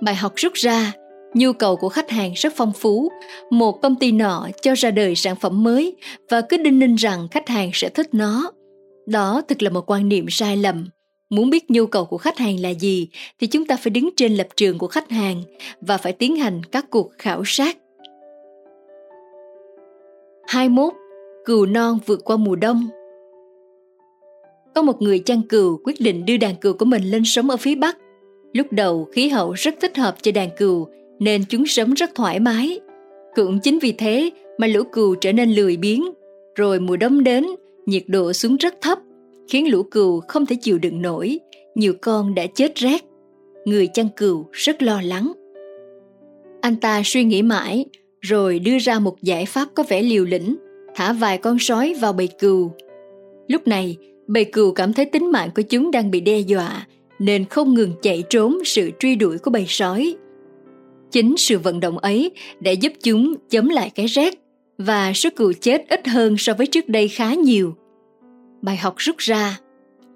Bài 0.00 0.14
học 0.14 0.32
rút 0.36 0.52
ra, 0.52 0.92
nhu 1.34 1.52
cầu 1.52 1.76
của 1.76 1.88
khách 1.88 2.10
hàng 2.10 2.32
rất 2.36 2.52
phong 2.56 2.72
phú. 2.72 3.08
Một 3.50 3.72
công 3.82 3.96
ty 3.96 4.12
nọ 4.12 4.48
cho 4.62 4.74
ra 4.74 4.90
đời 4.90 5.14
sản 5.14 5.36
phẩm 5.36 5.64
mới 5.64 5.96
và 6.30 6.40
cứ 6.40 6.56
đinh 6.56 6.78
ninh 6.78 6.94
rằng 6.94 7.28
khách 7.30 7.48
hàng 7.48 7.70
sẽ 7.74 7.88
thích 7.88 8.08
nó. 8.12 8.52
Đó 9.06 9.42
thực 9.48 9.62
là 9.62 9.70
một 9.70 9.90
quan 9.90 10.08
niệm 10.08 10.26
sai 10.30 10.56
lầm. 10.56 10.88
Muốn 11.30 11.50
biết 11.50 11.70
nhu 11.70 11.86
cầu 11.86 12.04
của 12.04 12.18
khách 12.18 12.38
hàng 12.38 12.60
là 12.60 12.68
gì 12.68 13.08
thì 13.40 13.46
chúng 13.46 13.66
ta 13.66 13.76
phải 13.76 13.90
đứng 13.90 14.10
trên 14.16 14.34
lập 14.34 14.48
trường 14.56 14.78
của 14.78 14.86
khách 14.86 15.10
hàng 15.10 15.42
và 15.80 15.98
phải 15.98 16.12
tiến 16.12 16.36
hành 16.36 16.64
các 16.64 16.90
cuộc 16.90 17.10
khảo 17.18 17.42
sát 17.44 17.76
21. 20.46 20.92
Cừu 21.44 21.66
non 21.66 21.98
vượt 22.06 22.20
qua 22.24 22.36
mùa 22.36 22.56
đông 22.56 22.88
Có 24.74 24.82
một 24.82 25.02
người 25.02 25.18
chăn 25.18 25.42
cừu 25.48 25.80
quyết 25.84 26.00
định 26.00 26.26
đưa 26.26 26.36
đàn 26.36 26.56
cừu 26.56 26.72
của 26.72 26.84
mình 26.84 27.02
lên 27.02 27.22
sống 27.24 27.50
ở 27.50 27.56
phía 27.56 27.74
Bắc. 27.74 27.96
Lúc 28.52 28.66
đầu 28.70 29.04
khí 29.04 29.28
hậu 29.28 29.52
rất 29.52 29.74
thích 29.80 29.96
hợp 29.96 30.16
cho 30.22 30.32
đàn 30.32 30.48
cừu 30.56 30.88
nên 31.18 31.42
chúng 31.48 31.66
sống 31.66 31.94
rất 31.94 32.14
thoải 32.14 32.40
mái. 32.40 32.80
Cũng 33.34 33.58
chính 33.60 33.78
vì 33.78 33.92
thế 33.92 34.30
mà 34.58 34.66
lũ 34.66 34.82
cừu 34.92 35.14
trở 35.14 35.32
nên 35.32 35.50
lười 35.50 35.76
biếng. 35.76 36.04
Rồi 36.56 36.80
mùa 36.80 36.96
đông 36.96 37.24
đến, 37.24 37.46
nhiệt 37.86 38.02
độ 38.06 38.32
xuống 38.32 38.56
rất 38.56 38.74
thấp, 38.80 38.98
khiến 39.48 39.70
lũ 39.70 39.82
cừu 39.82 40.20
không 40.28 40.46
thể 40.46 40.56
chịu 40.60 40.78
đựng 40.78 41.02
nổi. 41.02 41.38
Nhiều 41.74 41.94
con 42.00 42.34
đã 42.34 42.46
chết 42.54 42.74
rét. 42.74 43.04
Người 43.64 43.86
chăn 43.86 44.08
cừu 44.16 44.46
rất 44.52 44.82
lo 44.82 45.00
lắng. 45.04 45.32
Anh 46.60 46.76
ta 46.76 47.02
suy 47.04 47.24
nghĩ 47.24 47.42
mãi, 47.42 47.84
rồi 48.20 48.58
đưa 48.58 48.78
ra 48.78 48.98
một 48.98 49.22
giải 49.22 49.46
pháp 49.46 49.68
có 49.74 49.84
vẻ 49.88 50.02
liều 50.02 50.24
lĩnh, 50.24 50.56
thả 50.94 51.12
vài 51.12 51.38
con 51.38 51.58
sói 51.58 51.94
vào 52.00 52.12
bầy 52.12 52.26
cừu. 52.26 52.70
Lúc 53.48 53.68
này, 53.68 53.96
bầy 54.26 54.44
cừu 54.44 54.72
cảm 54.72 54.92
thấy 54.92 55.04
tính 55.04 55.30
mạng 55.30 55.50
của 55.54 55.62
chúng 55.62 55.90
đang 55.90 56.10
bị 56.10 56.20
đe 56.20 56.38
dọa, 56.38 56.86
nên 57.20 57.44
không 57.44 57.74
ngừng 57.74 57.92
chạy 58.02 58.22
trốn 58.30 58.58
sự 58.64 58.90
truy 58.98 59.16
đuổi 59.16 59.38
của 59.38 59.50
bầy 59.50 59.64
sói. 59.68 60.14
Chính 61.10 61.36
sự 61.36 61.58
vận 61.58 61.80
động 61.80 61.98
ấy 61.98 62.30
đã 62.60 62.72
giúp 62.72 62.92
chúng 63.02 63.34
chống 63.50 63.68
lại 63.68 63.90
cái 63.94 64.06
rét 64.06 64.34
và 64.78 65.12
số 65.12 65.30
cừu 65.36 65.52
chết 65.60 65.88
ít 65.88 66.08
hơn 66.08 66.36
so 66.38 66.54
với 66.54 66.66
trước 66.66 66.88
đây 66.88 67.08
khá 67.08 67.34
nhiều. 67.34 67.74
Bài 68.62 68.76
học 68.76 68.94
rút 68.96 69.16
ra, 69.18 69.58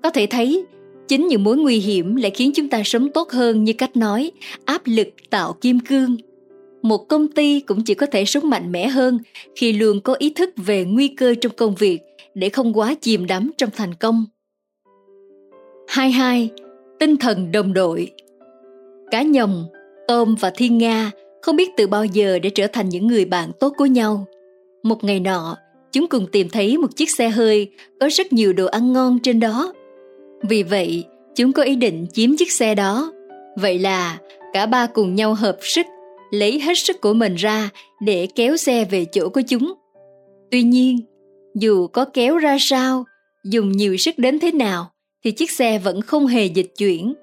có 0.03 0.11
thể 0.11 0.27
thấy 0.27 0.65
chính 1.09 1.29
những 1.29 1.45
mối 1.45 1.57
nguy 1.57 1.79
hiểm 1.79 2.17
lại 2.17 2.31
khiến 2.31 2.53
chúng 2.55 2.69
ta 2.69 2.83
sống 2.85 3.09
tốt 3.13 3.31
hơn 3.31 3.65
như 3.65 3.73
cách 3.73 3.97
nói 3.97 4.31
áp 4.65 4.83
lực 4.85 5.09
tạo 5.31 5.53
kim 5.61 5.81
cương 5.81 6.17
một 6.85 7.09
công 7.09 7.29
ty 7.29 7.61
cũng 7.61 7.85
chỉ 7.85 7.95
có 7.95 8.07
thể 8.07 8.25
sống 8.25 8.51
mạnh 8.51 8.73
mẽ 8.73 8.89
hơn 8.89 9.19
khi 9.57 9.73
luôn 9.73 10.01
có 10.01 10.15
ý 10.19 10.31
thức 10.31 10.51
về 10.57 10.85
nguy 10.85 11.09
cơ 11.09 11.35
trong 11.41 11.53
công 11.57 11.75
việc 11.75 12.01
để 12.35 12.49
không 12.49 12.79
quá 12.79 12.95
chìm 13.01 13.27
đắm 13.27 13.51
trong 13.59 13.71
thành 13.77 13.95
công. 13.95 14.25
22. 15.89 16.51
Tinh 16.99 17.17
thần 17.17 17.53
đồng 17.53 17.73
đội 17.73 18.11
Cá 19.11 19.23
nhồng, 19.23 19.65
tôm 20.09 20.35
và 20.41 20.51
thiên 20.51 20.79
nga 20.79 21.11
không 21.43 21.57
biết 21.57 21.71
từ 21.77 21.87
bao 21.87 22.05
giờ 22.05 22.39
để 22.39 22.51
trở 22.51 22.67
thành 22.67 22.89
những 22.89 23.07
người 23.07 23.25
bạn 23.25 23.51
tốt 23.61 23.73
của 23.77 23.87
nhau. 23.87 24.27
Một 24.83 25.05
ngày 25.05 25.21
nọ, 25.21 25.57
chúng 25.93 26.07
cùng 26.07 26.27
tìm 26.33 26.49
thấy 26.49 26.79
một 26.79 26.97
chiếc 26.97 27.11
xe 27.11 27.29
hơi 27.29 27.71
có 28.01 28.09
rất 28.13 28.33
nhiều 28.33 28.53
đồ 28.53 28.67
ăn 28.67 28.93
ngon 28.93 29.19
trên 29.23 29.41
đó. 29.41 29.73
Vì 30.49 30.63
vậy, 30.63 31.05
chúng 31.35 31.53
có 31.53 31.63
ý 31.63 31.77
định 31.77 32.07
chiếm 32.13 32.37
chiếc 32.37 32.53
xe 32.53 32.75
đó. 32.75 33.13
Vậy 33.57 33.79
là 33.79 34.19
cả 34.53 34.67
ba 34.67 34.87
cùng 34.87 35.15
nhau 35.15 35.35
hợp 35.35 35.57
sức 35.61 35.87
lấy 36.31 36.61
hết 36.61 36.79
sức 36.79 37.01
của 37.01 37.13
mình 37.13 37.35
ra 37.35 37.71
để 38.01 38.29
kéo 38.35 38.57
xe 38.57 38.85
về 38.85 39.05
chỗ 39.13 39.29
của 39.29 39.43
chúng. 39.49 39.75
Tuy 40.51 40.63
nhiên, 40.63 41.01
dù 41.55 41.87
có 41.87 42.05
kéo 42.05 42.39
ra 42.39 42.57
sao, 42.61 43.05
dùng 43.45 43.73
nhiều 43.73 43.97
sức 43.97 44.19
đến 44.19 44.39
thế 44.39 44.53
nào, 44.53 44.91
thì 45.25 45.31
chiếc 45.31 45.51
xe 45.51 45.79
vẫn 45.79 46.01
không 46.01 46.27
hề 46.27 46.45
dịch 46.45 46.73
chuyển. 46.79 47.15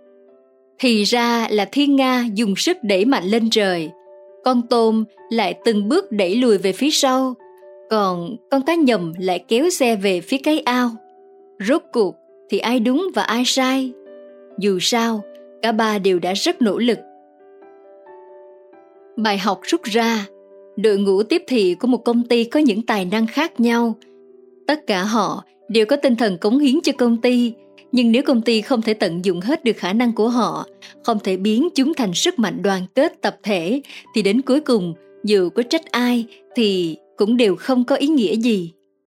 Thì 0.79 1.03
ra 1.03 1.47
là 1.51 1.65
thiên 1.71 1.95
nga 1.95 2.25
dùng 2.33 2.55
sức 2.55 2.77
đẩy 2.83 3.05
mạnh 3.05 3.23
lên 3.23 3.49
trời, 3.49 3.89
con 4.43 4.61
tôm 4.69 5.03
lại 5.29 5.59
từng 5.65 5.89
bước 5.89 6.11
đẩy 6.11 6.35
lùi 6.35 6.57
về 6.57 6.71
phía 6.71 6.91
sau, 6.91 7.33
còn 7.89 8.35
con 8.51 8.61
cá 8.61 8.75
nhầm 8.75 9.13
lại 9.19 9.43
kéo 9.47 9.69
xe 9.69 9.95
về 9.95 10.21
phía 10.21 10.37
cái 10.37 10.59
ao. 10.59 10.89
Rốt 11.67 11.81
cuộc 11.93 12.15
thì 12.49 12.59
ai 12.59 12.79
đúng 12.79 13.07
và 13.15 13.23
ai 13.23 13.43
sai? 13.45 13.91
Dù 14.59 14.79
sao, 14.81 15.21
cả 15.61 15.71
ba 15.71 15.99
đều 15.99 16.19
đã 16.19 16.33
rất 16.33 16.61
nỗ 16.61 16.77
lực 16.77 16.97
Bài 19.17 19.37
học 19.37 19.59
rút 19.63 19.83
ra, 19.83 20.25
đội 20.77 20.97
ngũ 20.97 21.23
tiếp 21.23 21.43
thị 21.47 21.75
của 21.79 21.87
một 21.87 22.05
công 22.05 22.23
ty 22.23 22.43
có 22.43 22.59
những 22.59 22.85
tài 22.85 23.05
năng 23.05 23.27
khác 23.27 23.59
nhau. 23.59 23.95
Tất 24.67 24.87
cả 24.87 25.03
họ 25.03 25.43
đều 25.69 25.85
có 25.85 25.95
tinh 25.95 26.15
thần 26.15 26.37
cống 26.37 26.59
hiến 26.59 26.81
cho 26.83 26.91
công 26.97 27.21
ty, 27.21 27.53
nhưng 27.91 28.11
nếu 28.11 28.23
công 28.23 28.41
ty 28.41 28.61
không 28.61 28.81
thể 28.81 28.93
tận 28.93 29.25
dụng 29.25 29.41
hết 29.41 29.63
được 29.63 29.77
khả 29.77 29.93
năng 29.93 30.13
của 30.13 30.29
họ, 30.29 30.65
không 31.03 31.19
thể 31.23 31.37
biến 31.37 31.69
chúng 31.75 31.93
thành 31.93 32.13
sức 32.13 32.39
mạnh 32.39 32.61
đoàn 32.61 32.85
kết 32.95 33.21
tập 33.21 33.37
thể, 33.43 33.81
thì 34.15 34.21
đến 34.21 34.41
cuối 34.41 34.59
cùng 34.59 34.93
dù 35.23 35.49
có 35.49 35.63
trách 35.63 35.91
ai 35.91 36.25
thì 36.55 36.97
cũng 37.17 37.37
đều 37.37 37.55
không 37.55 37.83
có 37.83 37.95
ý 37.95 38.07
nghĩa 38.07 38.35
gì. 38.35 38.71